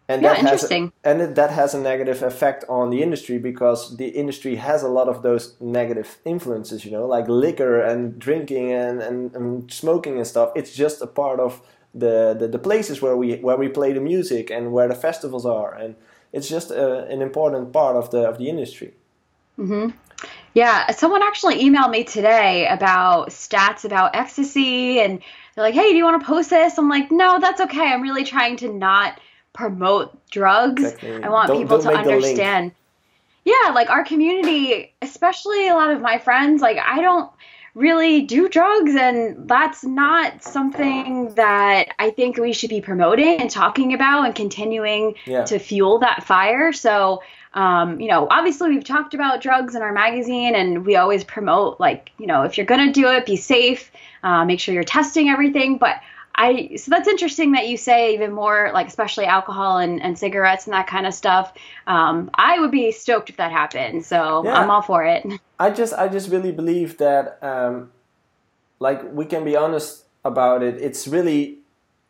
And 0.08 0.22
Yeah, 0.22 0.34
that 0.34 0.38
has 0.38 0.64
interesting. 0.64 0.92
and 1.04 1.36
that 1.36 1.50
has 1.52 1.74
a 1.74 1.80
negative 1.80 2.22
effect 2.22 2.64
on 2.70 2.92
the 2.92 3.02
industry 3.02 3.40
because 3.40 3.98
the 3.98 4.10
industry 4.10 4.56
has 4.56 4.84
a 4.84 4.88
lot 4.88 5.08
of 5.08 5.24
those 5.24 5.56
negative 5.60 6.18
influences, 6.26 6.86
you 6.86 6.92
know, 6.92 7.08
like 7.08 7.28
liquor 7.28 7.82
and 7.82 8.20
drinking 8.20 8.72
and, 8.72 9.02
and, 9.02 9.36
and 9.36 9.72
smoking 9.74 10.18
and 10.18 10.28
stuff. 10.28 10.52
It's 10.56 10.74
just 10.76 11.02
a 11.02 11.08
part 11.08 11.40
of 11.40 11.62
the, 11.96 12.36
the, 12.38 12.48
the 12.48 12.60
places 12.60 13.02
where 13.02 13.18
we 13.18 13.38
where 13.38 13.58
we 13.58 13.68
play 13.70 13.94
the 13.94 14.02
music 14.02 14.52
and 14.52 14.72
where 14.72 14.88
the 14.88 14.96
festivals 14.96 15.46
are, 15.46 15.74
and 15.74 15.96
it's 16.34 16.50
just 16.50 16.70
a, 16.70 17.06
an 17.06 17.22
important 17.22 17.74
part 17.74 17.96
of 17.96 18.12
the 18.12 18.28
of 18.30 18.38
the 18.38 18.48
industry. 18.50 18.94
Hmm. 19.56 19.90
Yeah, 20.54 20.92
someone 20.92 21.24
actually 21.24 21.64
emailed 21.64 21.92
me 21.92 22.04
today 22.04 22.68
about 22.68 23.30
stats 23.30 23.86
about 23.86 24.16
ecstasy, 24.16 25.00
and 25.00 25.20
they're 25.56 25.64
like, 25.64 25.74
"Hey, 25.74 25.90
do 25.90 25.96
you 25.96 26.04
want 26.04 26.22
to 26.22 26.28
post 26.28 26.50
this?" 26.50 26.78
I'm 26.78 26.90
like, 26.90 27.12
"No, 27.12 27.40
that's 27.40 27.62
okay. 27.62 27.92
I'm 27.92 28.02
really 28.02 28.24
trying 28.24 28.58
to 28.58 28.70
not 28.72 29.20
promote 29.56 30.14
drugs. 30.30 30.84
Exactly. 30.84 31.24
I 31.24 31.30
want 31.30 31.48
Don't- 31.48 31.58
people 31.62 31.80
don't 31.80 31.92
to 31.92 31.98
make 31.98 32.04
the 32.06 32.12
link. 32.12 32.24
understand." 32.24 32.72
Yeah, 33.44 33.72
like 33.74 33.90
our 33.90 34.04
community, 34.04 34.94
especially 35.02 35.68
a 35.68 35.74
lot 35.74 35.92
of 35.92 36.02
my 36.02 36.18
friends, 36.18 36.62
like 36.62 36.78
I 36.78 37.02
don't 37.02 37.30
really 37.76 38.22
do 38.22 38.48
drugs, 38.48 38.96
and 38.96 39.48
that's 39.50 39.84
not 39.84 40.42
something 40.42 41.34
that 41.36 41.90
I 42.00 42.10
think 42.10 42.38
we 42.38 42.54
should 42.54 42.70
be 42.70 42.82
promoting 42.82 43.40
and 43.42 43.50
talking 43.50 43.94
about 43.94 44.24
and 44.26 44.34
continuing 44.34 45.16
Yeah. 45.26 45.44
to 45.46 45.60
fuel 45.60 46.00
that 46.00 46.24
fire. 46.24 46.72
So 46.74 47.22
um, 47.54 48.02
you 48.02 48.10
know, 48.10 48.28
obviously 48.30 48.68
we've 48.70 48.84
talked 48.84 49.14
about 49.14 49.40
drugs 49.40 49.76
in 49.76 49.82
our 49.82 49.94
magazine, 49.94 50.56
and 50.56 50.86
we 50.86 50.98
always 50.98 51.24
promote 51.24 51.80
like, 51.80 52.12
you 52.18 52.28
know, 52.28 52.42
if 52.44 52.58
you're 52.58 52.66
gonna 52.66 52.92
do 52.92 53.08
it, 53.08 53.26
be 53.26 53.38
safe, 53.38 53.92
uh, 54.24 54.44
make 54.44 54.60
sure 54.60 54.74
you're 54.74 54.84
testing 54.84 55.30
everything. 55.30 55.78
But 55.78 55.96
I 56.36 56.76
so 56.76 56.92
that's 56.92 57.08
interesting 57.08 57.54
that 57.54 57.68
you 57.68 57.78
say 57.78 58.14
even 58.14 58.34
more 58.34 58.72
like 58.74 58.88
especially 58.88 59.26
alcohol 59.26 59.78
and, 59.78 60.02
and 60.02 60.18
cigarettes 60.18 60.66
and 60.66 60.74
that 60.74 60.88
kind 60.88 61.08
of 61.08 61.14
stuff. 61.14 61.54
Um, 61.88 62.30
I 62.36 62.60
would 62.60 62.72
be 62.72 62.92
stoked 62.92 63.30
if 63.30 63.38
that 63.38 63.52
happened. 63.52 64.06
So 64.06 64.44
yeah. 64.44 64.60
I'm 64.60 64.70
all 64.70 64.82
for 64.82 65.04
it. 65.04 65.26
I 65.60 65.70
just 65.70 65.94
I 65.94 66.08
just 66.08 66.30
really 66.30 66.52
believe 66.52 66.98
that 66.98 67.40
um, 67.42 67.92
like 68.80 69.02
we 69.14 69.26
can 69.26 69.44
be 69.46 69.56
honest 69.56 70.06
about 70.24 70.62
it. 70.62 70.82
It's 70.82 71.08
really 71.08 71.60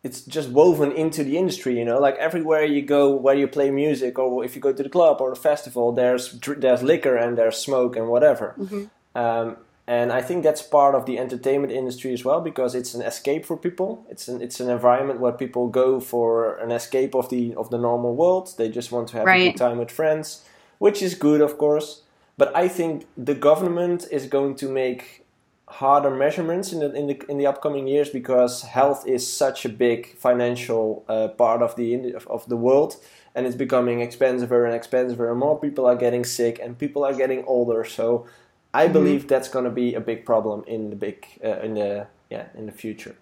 it's 0.02 0.22
just 0.22 0.48
woven 0.50 0.92
into 0.92 1.24
the 1.24 1.36
industry, 1.36 1.78
you 1.78 1.84
know. 1.84 1.98
Like 1.98 2.16
everywhere 2.16 2.64
you 2.64 2.82
go, 2.82 3.14
where 3.14 3.34
you 3.34 3.48
play 3.48 3.70
music, 3.70 4.18
or 4.18 4.44
if 4.44 4.54
you 4.54 4.62
go 4.62 4.72
to 4.72 4.82
the 4.82 4.88
club 4.88 5.20
or 5.20 5.32
a 5.32 5.36
festival, 5.36 5.92
there's 5.92 6.32
there's 6.40 6.82
liquor 6.82 7.16
and 7.16 7.38
there's 7.38 7.56
smoke 7.56 7.96
and 7.96 8.08
whatever. 8.08 8.54
Mm-hmm. 8.58 8.84
Um, 9.16 9.56
and 9.88 10.12
I 10.12 10.20
think 10.20 10.42
that's 10.42 10.62
part 10.62 10.96
of 10.96 11.06
the 11.06 11.16
entertainment 11.18 11.72
industry 11.72 12.12
as 12.12 12.24
well 12.24 12.40
because 12.40 12.74
it's 12.74 12.94
an 12.94 13.02
escape 13.02 13.44
for 13.44 13.56
people. 13.56 14.04
It's 14.10 14.26
an 14.26 14.42
it's 14.42 14.58
an 14.58 14.68
environment 14.68 15.20
where 15.20 15.32
people 15.32 15.68
go 15.68 16.00
for 16.00 16.56
an 16.56 16.72
escape 16.72 17.14
of 17.14 17.30
the 17.30 17.54
of 17.54 17.70
the 17.70 17.78
normal 17.78 18.16
world. 18.16 18.54
They 18.58 18.68
just 18.68 18.90
want 18.90 19.08
to 19.08 19.18
have 19.18 19.26
right. 19.26 19.42
a 19.42 19.50
good 19.52 19.58
time 19.58 19.78
with 19.78 19.92
friends, 19.92 20.44
which 20.78 21.02
is 21.02 21.14
good, 21.14 21.40
of 21.40 21.56
course. 21.56 22.02
But 22.36 22.54
I 22.54 22.66
think 22.68 23.06
the 23.16 23.34
government 23.34 24.06
is 24.10 24.26
going 24.26 24.56
to 24.56 24.68
make 24.68 25.24
harder 25.68 26.10
measurements 26.10 26.72
in 26.72 26.80
the 26.80 26.92
in 26.92 27.06
the 27.06 27.22
in 27.28 27.38
the 27.38 27.46
upcoming 27.46 27.86
years 27.86 28.08
because 28.08 28.62
health 28.62 29.06
is 29.06 29.26
such 29.26 29.64
a 29.64 29.68
big 29.68 30.16
financial 30.16 31.04
uh, 31.08 31.28
part 31.28 31.62
of 31.62 31.76
the 31.76 32.14
of 32.26 32.48
the 32.48 32.56
world 32.56 32.96
and 33.34 33.46
it's 33.46 33.56
becoming 33.56 33.98
expensiver 33.98 34.64
and 34.64 34.80
expensiver 34.80 35.28
and 35.28 35.40
more 35.40 35.58
people 35.58 35.84
are 35.84 35.96
getting 35.96 36.24
sick 36.24 36.60
and 36.62 36.78
people 36.78 37.04
are 37.04 37.12
getting 37.12 37.44
older 37.46 37.84
so 37.84 38.26
I 38.76 38.84
mm-hmm. 38.84 38.92
believe 38.92 39.28
that's 39.28 39.48
going 39.48 39.64
to 39.64 39.70
be 39.70 39.94
a 39.94 40.00
big 40.00 40.26
problem 40.26 40.64
in 40.66 40.90
the 40.90 40.96
big 40.96 41.26
uh, 41.42 41.60
in 41.60 41.74
the 41.74 42.06
yeah 42.30 42.46
in 42.54 42.66
the 42.66 42.72
future. 42.72 43.16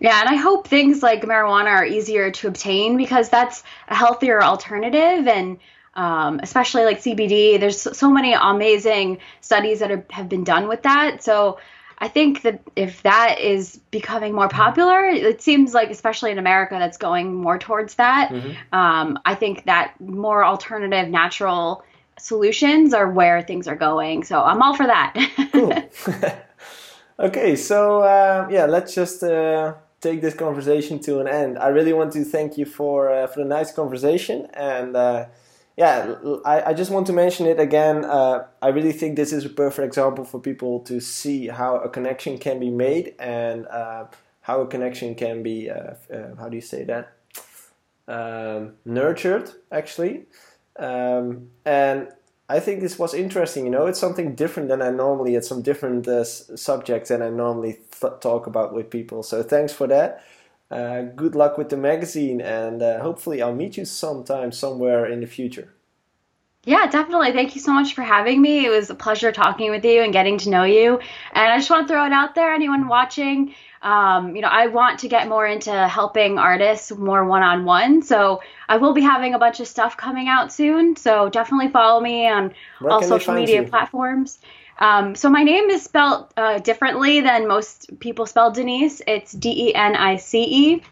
Yeah, 0.00 0.20
and 0.20 0.28
I 0.28 0.36
hope 0.36 0.68
things 0.68 1.02
like 1.02 1.22
marijuana 1.22 1.68
are 1.68 1.84
easier 1.84 2.30
to 2.30 2.48
obtain 2.48 2.96
because 2.96 3.28
that's 3.28 3.62
a 3.88 3.94
healthier 3.94 4.42
alternative 4.42 5.26
and 5.26 5.58
um, 5.94 6.40
especially 6.42 6.84
like 6.84 7.00
CBD. 7.00 7.58
There's 7.58 7.80
so 7.80 8.10
many 8.10 8.34
amazing 8.34 9.18
studies 9.40 9.78
that 9.80 9.90
are, 9.90 10.04
have 10.10 10.28
been 10.28 10.44
done 10.44 10.68
with 10.68 10.82
that. 10.82 11.22
So 11.22 11.58
I 11.98 12.08
think 12.08 12.42
that 12.42 12.60
if 12.76 13.02
that 13.02 13.40
is 13.40 13.80
becoming 13.90 14.34
more 14.34 14.48
popular, 14.48 15.06
it 15.06 15.40
seems 15.40 15.72
like, 15.72 15.90
especially 15.90 16.30
in 16.30 16.38
America, 16.38 16.76
that's 16.78 16.98
going 16.98 17.34
more 17.34 17.58
towards 17.58 17.94
that. 17.94 18.30
Mm-hmm. 18.30 18.74
Um, 18.74 19.18
I 19.24 19.34
think 19.34 19.64
that 19.64 19.98
more 19.98 20.44
alternative, 20.44 21.08
natural 21.08 21.82
solutions 22.18 22.94
are 22.94 23.10
where 23.10 23.42
things 23.42 23.68
are 23.68 23.76
going. 23.76 24.24
So 24.24 24.40
I'm 24.42 24.62
all 24.62 24.76
for 24.76 24.86
that. 24.86 25.14
cool. 25.52 25.72
okay, 27.28 27.56
so 27.56 28.02
uh, 28.02 28.48
yeah, 28.50 28.66
let's 28.66 28.94
just 28.94 29.22
uh, 29.22 29.74
take 30.00 30.20
this 30.20 30.34
conversation 30.34 30.98
to 31.00 31.20
an 31.20 31.28
end. 31.28 31.58
I 31.58 31.68
really 31.68 31.92
want 31.92 32.12
to 32.12 32.24
thank 32.24 32.58
you 32.58 32.66
for 32.66 33.10
uh, 33.10 33.26
for 33.26 33.40
the 33.40 33.48
nice 33.48 33.72
conversation 33.72 34.46
and 34.54 34.96
uh, 34.96 35.26
yeah, 35.76 36.14
I, 36.44 36.70
I 36.70 36.74
just 36.74 36.90
want 36.90 37.06
to 37.08 37.12
mention 37.12 37.46
it 37.46 37.60
again. 37.60 38.04
Uh, 38.04 38.46
I 38.62 38.68
really 38.68 38.92
think 38.92 39.16
this 39.16 39.32
is 39.32 39.44
a 39.44 39.50
perfect 39.50 39.86
example 39.86 40.24
for 40.24 40.40
people 40.40 40.80
to 40.80 41.00
see 41.00 41.48
how 41.48 41.76
a 41.76 41.88
connection 41.90 42.38
can 42.38 42.58
be 42.58 42.70
made 42.70 43.14
and 43.18 43.66
uh, 43.66 44.06
how 44.40 44.62
a 44.62 44.66
connection 44.66 45.14
can 45.14 45.42
be, 45.42 45.68
uh, 45.68 45.94
uh 46.10 46.34
how 46.38 46.48
do 46.48 46.56
you 46.56 46.62
say 46.62 46.84
that? 46.84 47.12
Um, 48.08 48.74
nurtured, 48.86 49.50
actually. 49.70 50.24
Um, 50.78 51.50
and 51.64 52.08
I 52.48 52.60
think 52.60 52.80
this 52.80 52.98
was 52.98 53.14
interesting. 53.14 53.64
You 53.64 53.70
know, 53.70 53.86
it's 53.86 53.98
something 53.98 54.34
different 54.34 54.68
than 54.68 54.82
I 54.82 54.90
normally, 54.90 55.34
it's 55.34 55.48
some 55.48 55.62
different 55.62 56.06
uh, 56.06 56.24
subjects 56.24 57.08
than 57.08 57.22
I 57.22 57.30
normally 57.30 57.80
th- 58.00 58.20
talk 58.20 58.46
about 58.46 58.74
with 58.74 58.90
people. 58.90 59.22
So 59.22 59.42
thanks 59.42 59.72
for 59.72 59.86
that. 59.88 60.24
Uh, 60.70 61.02
good 61.02 61.34
luck 61.36 61.56
with 61.58 61.68
the 61.68 61.76
magazine, 61.76 62.40
and 62.40 62.82
uh, 62.82 63.00
hopefully, 63.00 63.40
I'll 63.40 63.54
meet 63.54 63.76
you 63.76 63.84
sometime 63.84 64.50
somewhere 64.50 65.06
in 65.06 65.20
the 65.20 65.26
future. 65.26 65.75
Yeah, 66.66 66.88
definitely. 66.88 67.30
Thank 67.30 67.54
you 67.54 67.60
so 67.60 67.72
much 67.72 67.94
for 67.94 68.02
having 68.02 68.42
me. 68.42 68.66
It 68.66 68.70
was 68.70 68.90
a 68.90 68.94
pleasure 68.96 69.30
talking 69.30 69.70
with 69.70 69.84
you 69.84 70.02
and 70.02 70.12
getting 70.12 70.36
to 70.38 70.50
know 70.50 70.64
you. 70.64 70.98
And 71.32 71.52
I 71.52 71.56
just 71.58 71.70
want 71.70 71.86
to 71.86 71.94
throw 71.94 72.04
it 72.04 72.12
out 72.12 72.34
there, 72.34 72.52
anyone 72.52 72.88
watching, 72.88 73.54
um, 73.82 74.34
you 74.34 74.42
know, 74.42 74.48
I 74.48 74.66
want 74.66 74.98
to 75.00 75.08
get 75.08 75.28
more 75.28 75.46
into 75.46 75.70
helping 75.86 76.38
artists 76.40 76.90
more 76.90 77.24
one 77.24 77.44
on 77.44 77.64
one. 77.64 78.02
So 78.02 78.42
I 78.68 78.78
will 78.78 78.94
be 78.94 79.00
having 79.00 79.34
a 79.34 79.38
bunch 79.38 79.60
of 79.60 79.68
stuff 79.68 79.96
coming 79.96 80.26
out 80.26 80.52
soon. 80.52 80.96
So 80.96 81.28
definitely 81.28 81.68
follow 81.68 82.00
me 82.00 82.26
on 82.26 82.52
Where 82.80 82.94
all 82.94 83.02
social 83.02 83.34
media 83.34 83.62
you? 83.62 83.68
platforms. 83.68 84.40
Um, 84.80 85.14
so 85.14 85.30
my 85.30 85.44
name 85.44 85.70
is 85.70 85.84
spelled 85.84 86.34
uh, 86.36 86.58
differently 86.58 87.20
than 87.20 87.46
most 87.46 88.00
people 88.00 88.26
spell 88.26 88.50
Denise. 88.50 89.00
It's 89.06 89.30
D 89.30 89.68
E 89.68 89.74
N 89.76 89.94
I 89.94 90.16
C 90.16 90.42
E. 90.42 90.82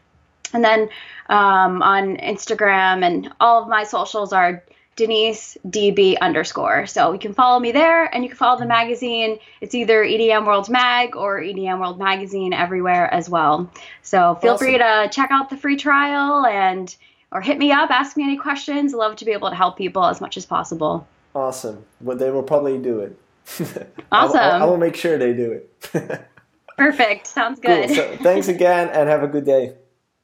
And 0.53 0.63
then 0.63 0.89
um, 1.29 1.83
on 1.83 2.17
Instagram 2.19 3.05
and 3.05 3.35
all 3.41 3.61
of 3.61 3.69
my 3.69 3.83
socials 3.83 4.33
are 4.33 4.63
Denice 4.97 5.59
DB 5.67 6.17
underscore. 6.21 6.87
So 6.87 7.13
you 7.13 7.19
can 7.19 7.35
follow 7.35 7.59
me 7.59 7.73
there 7.73 8.05
and 8.15 8.23
you 8.23 8.31
can 8.31 8.37
follow 8.37 8.59
the 8.59 8.67
magazine. 8.67 9.39
It's 9.61 9.75
either 9.75 10.05
EDM 10.05 10.47
World 10.47 10.69
Mag 10.69 11.17
or 11.17 11.41
EDM 11.41 11.81
World 11.81 11.99
Magazine 11.99 12.53
everywhere 12.53 13.13
as 13.13 13.29
well. 13.29 13.71
So 14.03 14.37
feel 14.37 14.55
awesome. 14.55 14.67
free 14.67 14.79
to 14.79 15.09
check 15.11 15.31
out 15.31 15.51
the 15.51 15.57
free 15.57 15.77
trial 15.77 16.47
and 16.47 16.95
or 17.33 17.41
hit 17.41 17.59
me 17.59 17.73
up, 17.73 17.91
ask 17.91 18.17
me 18.17 18.23
any 18.23 18.37
questions. 18.37 18.95
Love 18.95 19.17
to 19.17 19.25
be 19.25 19.33
able 19.33 19.51
to 19.51 19.57
help 19.57 19.77
people 19.77 20.05
as 20.05 20.21
much 20.21 20.37
as 20.37 20.47
possible. 20.47 21.07
Awesome. 21.35 21.85
Well, 22.01 22.17
they 22.17 22.31
will 22.31 22.45
probably 22.45 22.79
do 22.79 23.01
it. 23.01 23.19
awesome. 24.13 24.39
I, 24.39 24.61
I, 24.61 24.65
will 24.65 24.79
make 24.79 24.95
sure 24.97 25.19
they 25.19 25.35
do 25.35 25.53
it. 25.53 26.29
Perfect. 26.79 27.27
Sounds 27.27 27.59
good. 27.59 27.89
Cool. 27.89 27.97
So, 27.97 28.17
thanks 28.23 28.49
again 28.49 28.89
and 28.89 29.09
have 29.09 29.23
a 29.23 29.29
good 29.29 29.45
day. 29.45 29.75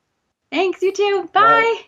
Thanks, 0.50 0.82
you 0.82 0.92
too. 0.92 1.28
Bye. 1.32 1.40
Bye. 1.40 1.80